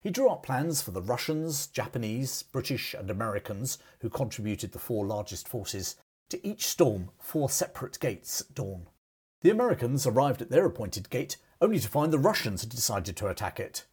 He 0.00 0.10
drew 0.10 0.28
up 0.28 0.42
plans 0.42 0.82
for 0.82 0.90
the 0.90 1.00
Russians, 1.00 1.68
Japanese, 1.68 2.42
British, 2.42 2.92
and 2.92 3.08
Americans, 3.08 3.78
who 4.00 4.10
contributed 4.10 4.72
the 4.72 4.80
four 4.80 5.06
largest 5.06 5.46
forces, 5.46 5.94
to 6.28 6.44
each 6.44 6.66
storm 6.66 7.10
four 7.20 7.48
separate 7.48 8.00
gates 8.00 8.40
at 8.40 8.52
dawn. 8.52 8.88
The 9.42 9.50
Americans 9.50 10.08
arrived 10.08 10.42
at 10.42 10.50
their 10.50 10.66
appointed 10.66 11.08
gate 11.08 11.36
only 11.60 11.78
to 11.78 11.86
find 11.86 12.12
the 12.12 12.18
Russians 12.18 12.62
had 12.62 12.70
decided 12.70 13.16
to 13.18 13.28
attack 13.28 13.60
it. 13.60 13.86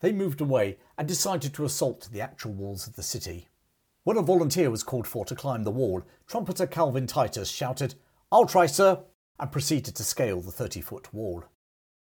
They 0.00 0.12
moved 0.12 0.42
away 0.42 0.76
and 0.98 1.08
decided 1.08 1.54
to 1.54 1.64
assault 1.64 2.10
the 2.12 2.20
actual 2.20 2.52
walls 2.52 2.86
of 2.86 2.96
the 2.96 3.02
city. 3.02 3.48
When 4.02 4.18
a 4.18 4.22
volunteer 4.22 4.70
was 4.70 4.82
called 4.82 5.06
for 5.06 5.24
to 5.24 5.34
climb 5.34 5.64
the 5.64 5.70
wall, 5.70 6.02
trumpeter 6.26 6.66
Calvin 6.66 7.06
Titus 7.06 7.48
shouted, 7.48 7.94
I'll 8.30 8.44
try, 8.44 8.66
sir, 8.66 9.02
and 9.38 9.52
proceeded 9.52 9.94
to 9.96 10.04
scale 10.04 10.40
the 10.40 10.52
30 10.52 10.80
foot 10.80 11.12
wall. 11.12 11.44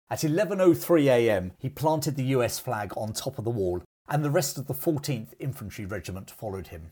At 0.10 0.20
11.03am, 0.20 1.52
he 1.60 1.70
planted 1.70 2.16
the 2.16 2.24
US 2.36 2.60
flag 2.60 2.94
on 2.96 3.12
top 3.12 3.38
of 3.38 3.44
the 3.44 3.52
wall, 3.52 3.84
and 4.08 4.24
the 4.24 4.32
rest 4.32 4.58
of 4.58 4.68
the 4.68 4.74
14th 4.74 5.34
Infantry 5.40 5.86
Regiment 5.86 6.32
followed 6.32 6.68
him. 6.68 6.92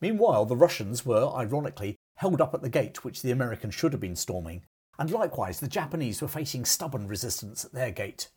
Meanwhile, 0.00 0.46
the 0.46 0.56
Russians 0.56 1.04
were, 1.04 1.30
ironically, 1.34 1.96
held 2.16 2.40
up 2.40 2.54
at 2.54 2.62
the 2.62 2.70
gate 2.70 3.04
which 3.04 3.20
the 3.20 3.30
Americans 3.30 3.74
should 3.74 3.92
have 3.92 4.00
been 4.00 4.16
storming, 4.16 4.62
and 4.98 5.10
likewise 5.10 5.60
the 5.60 5.68
Japanese 5.68 6.22
were 6.22 6.28
facing 6.28 6.64
stubborn 6.64 7.06
resistance 7.06 7.64
at 7.64 7.72
their 7.72 7.90
gate. 7.90 8.28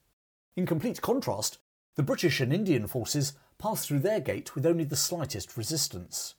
In 0.57 0.65
complete 0.65 1.01
contrast, 1.01 1.59
the 1.95 2.03
British 2.03 2.41
and 2.41 2.51
Indian 2.51 2.87
forces 2.87 3.33
passed 3.57 3.87
through 3.87 3.99
their 3.99 4.19
gate 4.19 4.55
with 4.55 4.65
only 4.65 4.83
the 4.83 4.95
slightest 4.95 5.55
resistance. 5.55 6.35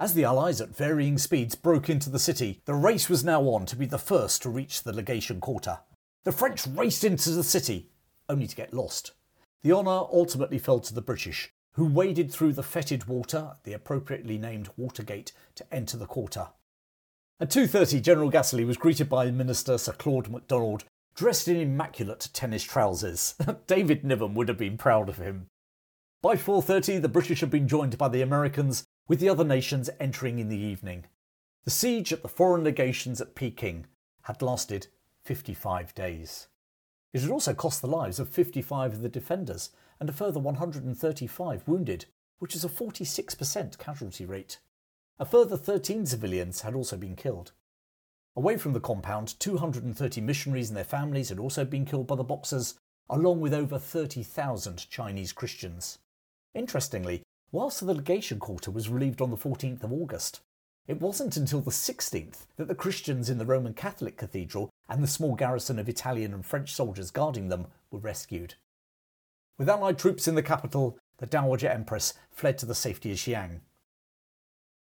As 0.00 0.12
the 0.14 0.24
Allies 0.24 0.60
at 0.60 0.74
varying 0.74 1.18
speeds 1.18 1.54
broke 1.54 1.88
into 1.88 2.10
the 2.10 2.18
city, 2.18 2.60
the 2.64 2.74
race 2.74 3.08
was 3.08 3.24
now 3.24 3.42
on 3.42 3.64
to 3.66 3.76
be 3.76 3.86
the 3.86 3.96
first 3.96 4.42
to 4.42 4.50
reach 4.50 4.82
the 4.82 4.92
legation 4.92 5.40
quarter. 5.40 5.78
The 6.24 6.32
French 6.32 6.66
raced 6.66 7.04
into 7.04 7.30
the 7.30 7.44
city, 7.44 7.90
only 8.28 8.48
to 8.48 8.56
get 8.56 8.74
lost. 8.74 9.12
The 9.62 9.72
honour 9.72 10.08
ultimately 10.12 10.58
fell 10.58 10.80
to 10.80 10.94
the 10.94 11.00
British, 11.00 11.52
who 11.74 11.86
waded 11.86 12.32
through 12.32 12.54
the 12.54 12.62
fetid 12.62 13.06
water, 13.06 13.56
the 13.62 13.72
appropriately 13.72 14.36
named 14.36 14.68
Watergate, 14.76 15.32
to 15.54 15.74
enter 15.74 15.96
the 15.96 16.06
quarter. 16.06 16.48
At 17.38 17.50
2.30, 17.50 18.02
General 18.02 18.30
Gaselee 18.32 18.66
was 18.66 18.76
greeted 18.76 19.08
by 19.08 19.30
Minister 19.30 19.78
Sir 19.78 19.92
Claude 19.92 20.28
MacDonald, 20.28 20.84
dressed 21.14 21.46
in 21.46 21.56
immaculate 21.56 22.30
tennis 22.32 22.64
trousers. 22.64 23.36
David 23.68 24.02
Niven 24.04 24.34
would 24.34 24.48
have 24.48 24.58
been 24.58 24.76
proud 24.76 25.08
of 25.08 25.18
him. 25.18 25.46
By 26.20 26.36
4.30, 26.36 27.02
the 27.02 27.08
British 27.08 27.40
had 27.40 27.50
been 27.50 27.68
joined 27.68 27.98
by 27.98 28.08
the 28.08 28.22
Americans, 28.22 28.83
with 29.06 29.20
the 29.20 29.28
other 29.28 29.44
nations 29.44 29.90
entering 30.00 30.38
in 30.38 30.48
the 30.48 30.58
evening. 30.58 31.04
The 31.64 31.70
siege 31.70 32.12
at 32.12 32.22
the 32.22 32.28
foreign 32.28 32.64
legations 32.64 33.20
at 33.20 33.34
Peking 33.34 33.86
had 34.22 34.42
lasted 34.42 34.88
55 35.24 35.94
days. 35.94 36.48
It 37.12 37.22
had 37.22 37.30
also 37.30 37.54
cost 37.54 37.80
the 37.80 37.86
lives 37.86 38.18
of 38.18 38.28
55 38.28 38.94
of 38.94 39.02
the 39.02 39.08
defenders 39.08 39.70
and 40.00 40.08
a 40.08 40.12
further 40.12 40.40
135 40.40 41.68
wounded, 41.68 42.06
which 42.38 42.54
is 42.54 42.64
a 42.64 42.68
46% 42.68 43.78
casualty 43.78 44.26
rate. 44.26 44.58
A 45.18 45.24
further 45.24 45.56
13 45.56 46.06
civilians 46.06 46.62
had 46.62 46.74
also 46.74 46.96
been 46.96 47.14
killed. 47.16 47.52
Away 48.36 48.56
from 48.56 48.72
the 48.72 48.80
compound, 48.80 49.38
230 49.38 50.20
missionaries 50.20 50.68
and 50.68 50.76
their 50.76 50.84
families 50.84 51.28
had 51.28 51.38
also 51.38 51.64
been 51.64 51.84
killed 51.84 52.08
by 52.08 52.16
the 52.16 52.24
Boxers, 52.24 52.74
along 53.08 53.40
with 53.40 53.54
over 53.54 53.78
30,000 53.78 54.88
Chinese 54.90 55.32
Christians. 55.32 55.98
Interestingly, 56.52 57.22
whilst 57.54 57.86
the 57.86 57.94
legation 57.94 58.40
quarter 58.40 58.68
was 58.68 58.88
relieved 58.88 59.22
on 59.22 59.30
the 59.30 59.36
14th 59.36 59.84
of 59.84 59.92
August, 59.92 60.40
it 60.88 61.00
wasn't 61.00 61.36
until 61.36 61.60
the 61.60 61.70
16th 61.70 62.46
that 62.56 62.66
the 62.66 62.74
Christians 62.74 63.30
in 63.30 63.38
the 63.38 63.46
Roman 63.46 63.72
Catholic 63.72 64.16
Cathedral 64.16 64.70
and 64.88 65.00
the 65.00 65.06
small 65.06 65.36
garrison 65.36 65.78
of 65.78 65.88
Italian 65.88 66.34
and 66.34 66.44
French 66.44 66.74
soldiers 66.74 67.12
guarding 67.12 67.48
them 67.48 67.68
were 67.92 68.00
rescued. 68.00 68.56
With 69.56 69.68
Allied 69.68 70.00
troops 70.00 70.26
in 70.26 70.34
the 70.34 70.42
capital, 70.42 70.98
the 71.18 71.26
Dowager 71.26 71.68
Empress 71.68 72.14
fled 72.32 72.58
to 72.58 72.66
the 72.66 72.74
safety 72.74 73.12
of 73.12 73.18
Xi'an. 73.18 73.60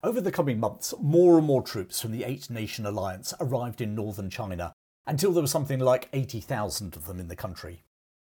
Over 0.01 0.19
the 0.19 0.31
coming 0.31 0.59
months, 0.59 0.95
more 0.99 1.37
and 1.37 1.45
more 1.45 1.61
troops 1.61 2.01
from 2.01 2.11
the 2.11 2.23
Eight 2.23 2.49
Nation 2.49 2.87
Alliance 2.87 3.35
arrived 3.39 3.81
in 3.81 3.93
northern 3.93 4.31
China, 4.31 4.73
until 5.05 5.31
there 5.31 5.43
was 5.43 5.51
something 5.51 5.79
like 5.79 6.09
80,000 6.11 6.95
of 6.95 7.05
them 7.05 7.19
in 7.19 7.27
the 7.27 7.35
country. 7.35 7.83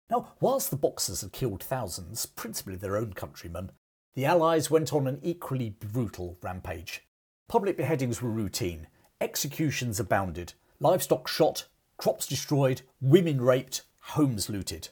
Now, 0.10 0.34
whilst 0.40 0.72
the 0.72 0.76
Boxers 0.76 1.22
had 1.22 1.34
killed 1.34 1.62
thousands, 1.62 2.26
principally 2.26 2.76
their 2.76 2.98
own 2.98 3.14
countrymen, 3.14 3.70
the 4.16 4.26
Allies 4.26 4.70
went 4.70 4.94
on 4.94 5.08
an 5.08 5.20
equally 5.24 5.70
brutal 5.70 6.38
rampage. 6.42 7.04
Public 7.48 7.78
beheadings 7.78 8.22
were 8.22 8.30
routine, 8.30 8.88
executions 9.20 10.00
abounded, 10.00 10.54
livestock 10.80 11.28
shot, 11.28 11.68
crops 11.98 12.28
destroyed, 12.28 12.82
women 13.02 13.42
raped, 13.42 13.84
homes 14.00 14.50
looted. 14.50 14.90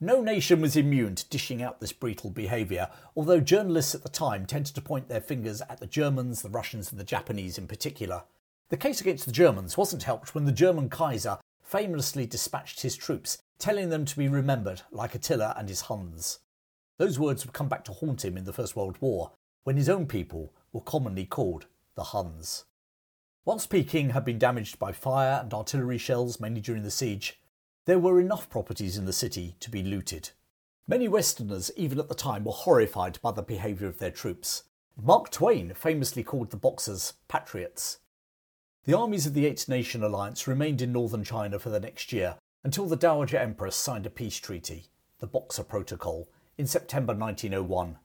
No 0.00 0.20
nation 0.20 0.60
was 0.60 0.76
immune 0.76 1.14
to 1.14 1.28
dishing 1.28 1.62
out 1.62 1.80
this 1.80 1.92
brutal 1.92 2.30
behaviour, 2.30 2.90
although 3.16 3.40
journalists 3.40 3.94
at 3.94 4.02
the 4.02 4.08
time 4.08 4.44
tended 4.44 4.74
to 4.74 4.80
point 4.80 5.08
their 5.08 5.20
fingers 5.20 5.62
at 5.62 5.80
the 5.80 5.86
Germans, 5.86 6.42
the 6.42 6.48
Russians, 6.48 6.90
and 6.90 7.00
the 7.00 7.04
Japanese 7.04 7.58
in 7.58 7.66
particular. 7.66 8.24
The 8.70 8.76
case 8.76 9.00
against 9.00 9.26
the 9.26 9.32
Germans 9.32 9.76
wasn't 9.76 10.02
helped 10.02 10.34
when 10.34 10.46
the 10.46 10.52
German 10.52 10.88
Kaiser 10.88 11.38
famously 11.62 12.26
dispatched 12.26 12.82
his 12.82 12.96
troops, 12.96 13.38
telling 13.58 13.88
them 13.88 14.04
to 14.04 14.16
be 14.16 14.28
remembered 14.28 14.82
like 14.90 15.14
Attila 15.14 15.54
and 15.56 15.68
his 15.68 15.82
Huns. 15.82 16.40
Those 16.96 17.18
words 17.18 17.44
would 17.44 17.52
come 17.52 17.68
back 17.68 17.84
to 17.84 17.92
haunt 17.92 18.24
him 18.24 18.36
in 18.36 18.44
the 18.44 18.52
First 18.52 18.76
World 18.76 18.96
War, 19.00 19.32
when 19.64 19.76
his 19.76 19.88
own 19.88 20.06
people 20.06 20.52
were 20.72 20.80
commonly 20.80 21.24
called 21.24 21.66
the 21.94 22.04
Huns. 22.04 22.64
Whilst 23.44 23.68
Peking 23.68 24.10
had 24.10 24.24
been 24.24 24.38
damaged 24.38 24.78
by 24.78 24.92
fire 24.92 25.40
and 25.42 25.52
artillery 25.52 25.98
shells 25.98 26.40
mainly 26.40 26.60
during 26.60 26.82
the 26.82 26.90
siege, 26.90 27.40
there 27.84 27.98
were 27.98 28.20
enough 28.20 28.48
properties 28.48 28.96
in 28.96 29.04
the 29.04 29.12
city 29.12 29.56
to 29.60 29.70
be 29.70 29.82
looted. 29.82 30.30
Many 30.86 31.08
Westerners, 31.08 31.70
even 31.76 31.98
at 31.98 32.08
the 32.08 32.14
time, 32.14 32.44
were 32.44 32.52
horrified 32.52 33.18
by 33.22 33.32
the 33.32 33.42
behaviour 33.42 33.86
of 33.86 33.98
their 33.98 34.10
troops. 34.10 34.64
Mark 35.00 35.30
Twain 35.30 35.74
famously 35.74 36.22
called 36.22 36.50
the 36.50 36.56
Boxers 36.56 37.14
patriots. 37.28 37.98
The 38.84 38.96
armies 38.96 39.26
of 39.26 39.34
the 39.34 39.46
Eight 39.46 39.66
Nation 39.68 40.02
Alliance 40.02 40.46
remained 40.46 40.80
in 40.80 40.92
northern 40.92 41.24
China 41.24 41.58
for 41.58 41.70
the 41.70 41.80
next 41.80 42.12
year 42.12 42.36
until 42.62 42.86
the 42.86 42.96
Dowager 42.96 43.38
Empress 43.38 43.76
signed 43.76 44.06
a 44.06 44.10
peace 44.10 44.36
treaty, 44.36 44.86
the 45.20 45.26
Boxer 45.26 45.64
Protocol, 45.64 46.28
in 46.56 46.66
September 46.66 47.14
1901. 47.14 47.98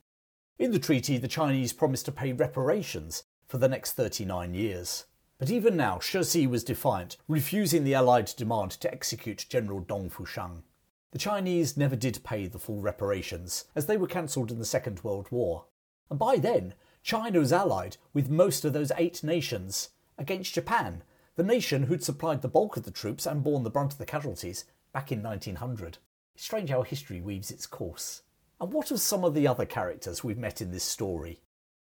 In 0.58 0.72
the 0.72 0.80
treaty, 0.80 1.18
the 1.18 1.28
Chinese 1.28 1.72
promised 1.74 2.06
to 2.06 2.12
pay 2.12 2.34
reparations 2.34 3.24
for 3.48 3.58
the 3.58 3.70
next 3.70 3.94
39 3.94 4.54
years. 4.54 5.06
But 5.38 5.50
even 5.50 5.78
now, 5.78 6.00
Cixi 6.00 6.48
was 6.48 6.64
defiant, 6.64 7.18
refusing 7.28 7.84
the 7.84 7.94
Allied 7.94 8.34
demand 8.36 8.72
to 8.72 8.92
execute 8.92 9.46
General 9.50 9.80
Dong 9.80 10.10
Fuxiang. 10.10 10.64
The 11.12 11.18
Chinese 11.18 11.78
never 11.78 11.96
did 11.96 12.24
pay 12.24 12.48
the 12.48 12.60
full 12.60 12.82
reparations, 12.82 13.66
as 13.76 13.86
they 13.86 13.98
were 13.98 14.06
cancelled 14.06 14.52
in 14.52 14.60
the 14.60 14.66
Second 14.66 15.04
World 15.04 15.28
War. 15.32 15.66
And 16.10 16.20
by 16.20 16.38
then, 16.38 16.74
China 17.04 17.40
was 17.40 17.54
allied 17.54 17.98
with 18.14 18.30
most 18.30 18.66
of 18.66 18.74
those 18.74 18.92
eight 18.98 19.24
nations 19.24 19.90
against 20.18 20.54
Japan, 20.54 21.04
the 21.36 21.44
nation 21.44 21.84
who'd 21.84 22.04
supplied 22.04 22.42
the 22.42 22.50
bulk 22.50 22.76
of 22.76 22.84
the 22.84 22.92
troops 22.92 23.26
and 23.26 23.44
borne 23.44 23.64
the 23.64 23.70
brunt 23.70 23.94
of 23.94 23.98
the 23.98 24.06
casualties 24.06 24.66
back 24.92 25.12
in 25.12 25.24
1900. 25.24 26.00
It's 26.36 26.44
strange 26.44 26.70
how 26.70 26.82
history 26.84 27.22
weaves 27.22 27.50
its 27.50 27.66
course. 27.66 28.24
And 28.60 28.74
what 28.74 28.92
of 28.92 29.00
some 29.00 29.24
of 29.24 29.34
the 29.34 29.48
other 29.48 29.66
characters 29.66 30.24
we've 30.24 30.38
met 30.38 30.62
in 30.62 30.72
this 30.72 30.84
story? 30.84 31.40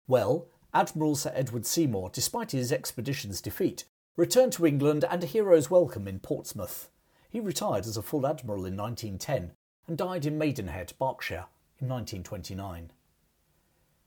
Well, 0.06 0.48
Admiral 0.72 1.16
Sir 1.16 1.32
Edward 1.34 1.66
Seymour, 1.66 2.10
despite 2.12 2.52
his 2.52 2.72
expedition's 2.72 3.42
defeat, 3.42 3.84
returned 4.16 4.54
to 4.54 4.66
England 4.66 5.04
and 5.08 5.22
a 5.22 5.26
hero's 5.26 5.70
welcome 5.70 6.08
in 6.08 6.18
Portsmouth. 6.18 6.88
He 7.28 7.40
retired 7.40 7.86
as 7.86 7.96
a 7.96 8.02
full 8.02 8.26
admiral 8.26 8.64
in 8.64 8.76
1910 8.76 9.52
and 9.86 9.98
died 9.98 10.24
in 10.24 10.38
Maidenhead, 10.38 10.94
Berkshire, 10.98 11.46
in 11.78 11.88
1929. 11.88 12.90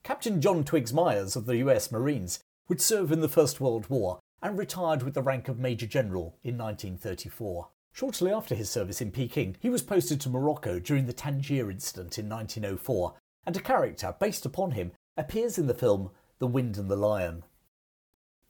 Captain 0.04 0.41
John 0.41 0.63
Twiggs 0.63 0.93
Myers 0.93 1.36
of 1.36 1.45
the 1.45 1.58
US 1.58 1.91
Marines 1.91 2.39
would 2.67 2.82
serve 2.82 3.12
in 3.12 3.21
the 3.21 3.30
First 3.30 3.62
World 3.62 3.89
War 3.89 4.19
and 4.41 4.58
retired 4.58 5.04
with 5.04 5.13
the 5.13 5.21
rank 5.21 5.47
of 5.47 5.60
Major 5.60 5.88
General 5.88 6.38
in 6.43 6.58
1934. 6.58 7.67
Shortly 7.95 8.29
after 8.29 8.55
his 8.55 8.69
service 8.69 8.99
in 8.99 9.13
Peking, 9.13 9.55
he 9.62 9.69
was 9.69 9.81
posted 9.81 10.19
to 10.19 10.29
Morocco 10.29 10.79
during 10.79 11.05
the 11.05 11.13
Tangier 11.13 11.71
incident 11.71 12.19
in 12.19 12.27
1904, 12.27 13.13
and 13.45 13.55
a 13.55 13.62
character 13.62 14.13
based 14.19 14.45
upon 14.45 14.71
him 14.71 14.91
appears 15.15 15.58
in 15.58 15.67
the 15.67 15.73
film 15.73 16.12
the 16.38 16.45
Wind 16.45 16.77
and 16.77 16.91
the 16.91 16.97
Lion. 16.97 17.45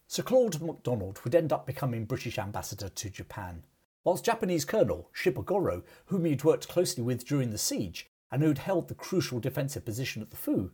Sir 0.08 0.24
Claude 0.24 0.60
MacDonald 0.60 1.20
would 1.24 1.36
end 1.36 1.54
up 1.54 1.68
becoming 1.68 2.06
British 2.06 2.40
ambassador 2.40 2.90
to 2.90 3.10
Japan, 3.12 3.64
whilst 4.04 4.26
Japanese 4.26 4.66
Colonel 4.66 5.12
Shibogoro, 5.14 5.84
whom 6.06 6.26
he 6.26 6.32
had 6.32 6.44
worked 6.44 6.68
closely 6.68 7.04
with 7.04 7.24
during 7.24 7.52
the 7.52 7.60
siege 7.60 8.10
and 8.32 8.42
who 8.42 8.48
had 8.48 8.58
held 8.58 8.88
the 8.88 8.96
crucial 8.96 9.40
defensive 9.40 9.86
position 9.86 10.24
at 10.24 10.32
the 10.32 10.38
Fu, 10.38 10.72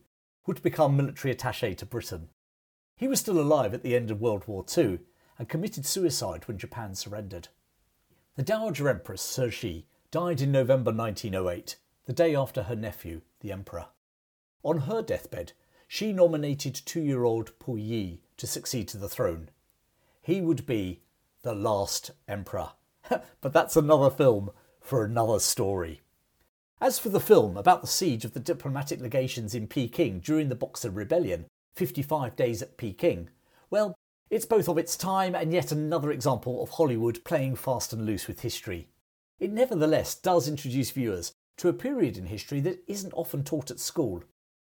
would 0.47 0.61
become 0.61 0.95
military 0.95 1.35
attaché 1.35 1.75
to 1.75 1.85
Britain. 1.85 2.29
He 2.95 3.09
was 3.09 3.19
still 3.19 3.41
alive 3.41 3.73
at 3.73 3.83
the 3.83 3.97
end 3.97 4.09
of 4.09 4.21
World 4.21 4.47
War 4.47 4.63
II 4.77 4.99
and 5.37 5.49
committed 5.49 5.85
suicide 5.85 6.47
when 6.47 6.57
Japan 6.57 6.95
surrendered. 6.95 7.49
The 8.37 8.43
Dowager 8.43 8.87
Empress 8.87 9.21
Cixi 9.21 9.83
died 10.09 10.39
in 10.39 10.53
November 10.53 10.91
1908, 10.93 11.75
the 12.05 12.13
day 12.13 12.33
after 12.33 12.63
her 12.63 12.77
nephew, 12.77 13.21
the 13.41 13.51
Emperor. 13.51 13.87
On 14.63 14.81
her 14.81 15.01
deathbed, 15.01 15.51
she 15.85 16.13
nominated 16.13 16.73
two 16.73 17.01
year 17.01 17.25
old 17.25 17.51
Puyi 17.59 18.19
to 18.37 18.47
succeed 18.47 18.87
to 18.87 18.97
the 18.97 19.09
throne. 19.09 19.49
He 20.21 20.39
would 20.39 20.65
be 20.65 21.01
the 21.41 21.53
last 21.53 22.11
emperor. 22.25 22.71
but 23.41 23.51
that's 23.51 23.75
another 23.75 24.09
film 24.09 24.51
for 24.79 25.03
another 25.03 25.39
story. 25.39 25.99
As 26.79 26.99
for 26.99 27.09
the 27.09 27.19
film 27.19 27.57
about 27.57 27.81
the 27.81 27.87
siege 27.87 28.23
of 28.23 28.33
the 28.33 28.39
diplomatic 28.39 29.01
legations 29.01 29.53
in 29.53 29.67
Peking 29.67 30.21
during 30.21 30.47
the 30.47 30.55
Boxer 30.55 30.89
Rebellion, 30.89 31.47
55 31.75 32.37
Days 32.37 32.61
at 32.61 32.77
Peking, 32.77 33.29
well, 33.69 33.93
it's 34.31 34.45
both 34.45 34.69
of 34.69 34.77
its 34.77 34.95
time 34.95 35.35
and 35.35 35.51
yet 35.51 35.71
another 35.73 36.09
example 36.09 36.63
of 36.63 36.69
Hollywood 36.69 37.23
playing 37.25 37.57
fast 37.57 37.91
and 37.91 38.05
loose 38.05 38.27
with 38.27 38.39
history. 38.39 38.87
It 39.39 39.51
nevertheless 39.51 40.15
does 40.15 40.47
introduce 40.47 40.89
viewers 40.91 41.33
to 41.57 41.67
a 41.67 41.73
period 41.73 42.17
in 42.17 42.27
history 42.27 42.61
that 42.61 42.81
isn't 42.87 43.13
often 43.13 43.43
taught 43.43 43.69
at 43.69 43.79
school 43.79 44.23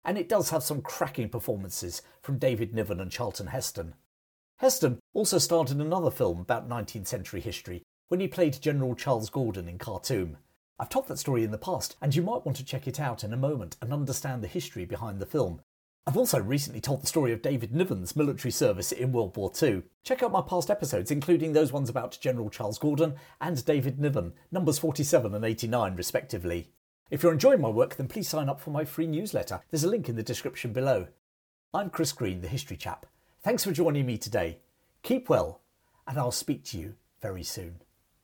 and 0.02 0.16
it 0.16 0.30
does 0.30 0.48
have 0.48 0.62
some 0.62 0.80
cracking 0.80 1.28
performances 1.28 2.00
from 2.22 2.38
David 2.38 2.74
Niven 2.74 3.00
and 3.00 3.10
Charlton 3.10 3.48
Heston. 3.48 3.94
Heston 4.60 4.98
also 5.12 5.36
starred 5.36 5.70
in 5.70 5.80
another 5.80 6.10
film 6.10 6.40
about 6.40 6.68
19th 6.68 7.06
century 7.06 7.40
history 7.40 7.82
when 8.08 8.20
he 8.20 8.28
played 8.28 8.60
General 8.60 8.94
Charles 8.94 9.28
Gordon 9.28 9.68
in 9.68 9.78
Khartoum. 9.78 10.38
I've 10.78 10.88
told 10.88 11.08
that 11.08 11.18
story 11.18 11.44
in 11.44 11.50
the 11.50 11.58
past, 11.58 11.96
and 12.00 12.14
you 12.14 12.22
might 12.22 12.46
want 12.46 12.56
to 12.56 12.64
check 12.64 12.88
it 12.88 12.98
out 12.98 13.22
in 13.22 13.34
a 13.34 13.36
moment 13.36 13.76
and 13.82 13.92
understand 13.92 14.42
the 14.42 14.48
history 14.48 14.86
behind 14.86 15.20
the 15.20 15.26
film. 15.26 15.60
I've 16.06 16.16
also 16.16 16.40
recently 16.40 16.80
told 16.80 17.02
the 17.02 17.06
story 17.06 17.30
of 17.32 17.42
David 17.42 17.74
Niven's 17.74 18.16
military 18.16 18.50
service 18.50 18.90
in 18.90 19.12
World 19.12 19.36
War 19.36 19.52
II. 19.62 19.82
Check 20.02 20.22
out 20.22 20.32
my 20.32 20.40
past 20.40 20.70
episodes, 20.70 21.10
including 21.10 21.52
those 21.52 21.72
ones 21.72 21.90
about 21.90 22.18
General 22.20 22.48
Charles 22.48 22.78
Gordon 22.78 23.14
and 23.40 23.64
David 23.64 24.00
Niven, 24.00 24.32
numbers 24.50 24.78
47 24.78 25.34
and 25.34 25.44
89, 25.44 25.94
respectively. 25.94 26.70
If 27.10 27.22
you're 27.22 27.32
enjoying 27.32 27.60
my 27.60 27.68
work, 27.68 27.96
then 27.96 28.08
please 28.08 28.28
sign 28.28 28.48
up 28.48 28.60
for 28.60 28.70
my 28.70 28.84
free 28.84 29.06
newsletter. 29.06 29.60
There's 29.70 29.84
a 29.84 29.88
link 29.88 30.08
in 30.08 30.16
the 30.16 30.22
description 30.22 30.72
below. 30.72 31.08
I'm 31.74 31.90
Chris 31.90 32.12
Green, 32.12 32.40
the 32.40 32.48
History 32.48 32.78
Chap. 32.78 33.04
Thanks 33.42 33.64
for 33.64 33.72
joining 33.72 34.06
me 34.06 34.16
today. 34.16 34.58
Keep 35.02 35.28
well, 35.28 35.60
and 36.08 36.18
I'll 36.18 36.32
speak 36.32 36.64
to 36.66 36.78
you 36.78 36.94
very 37.20 37.42
soon. 37.42 37.82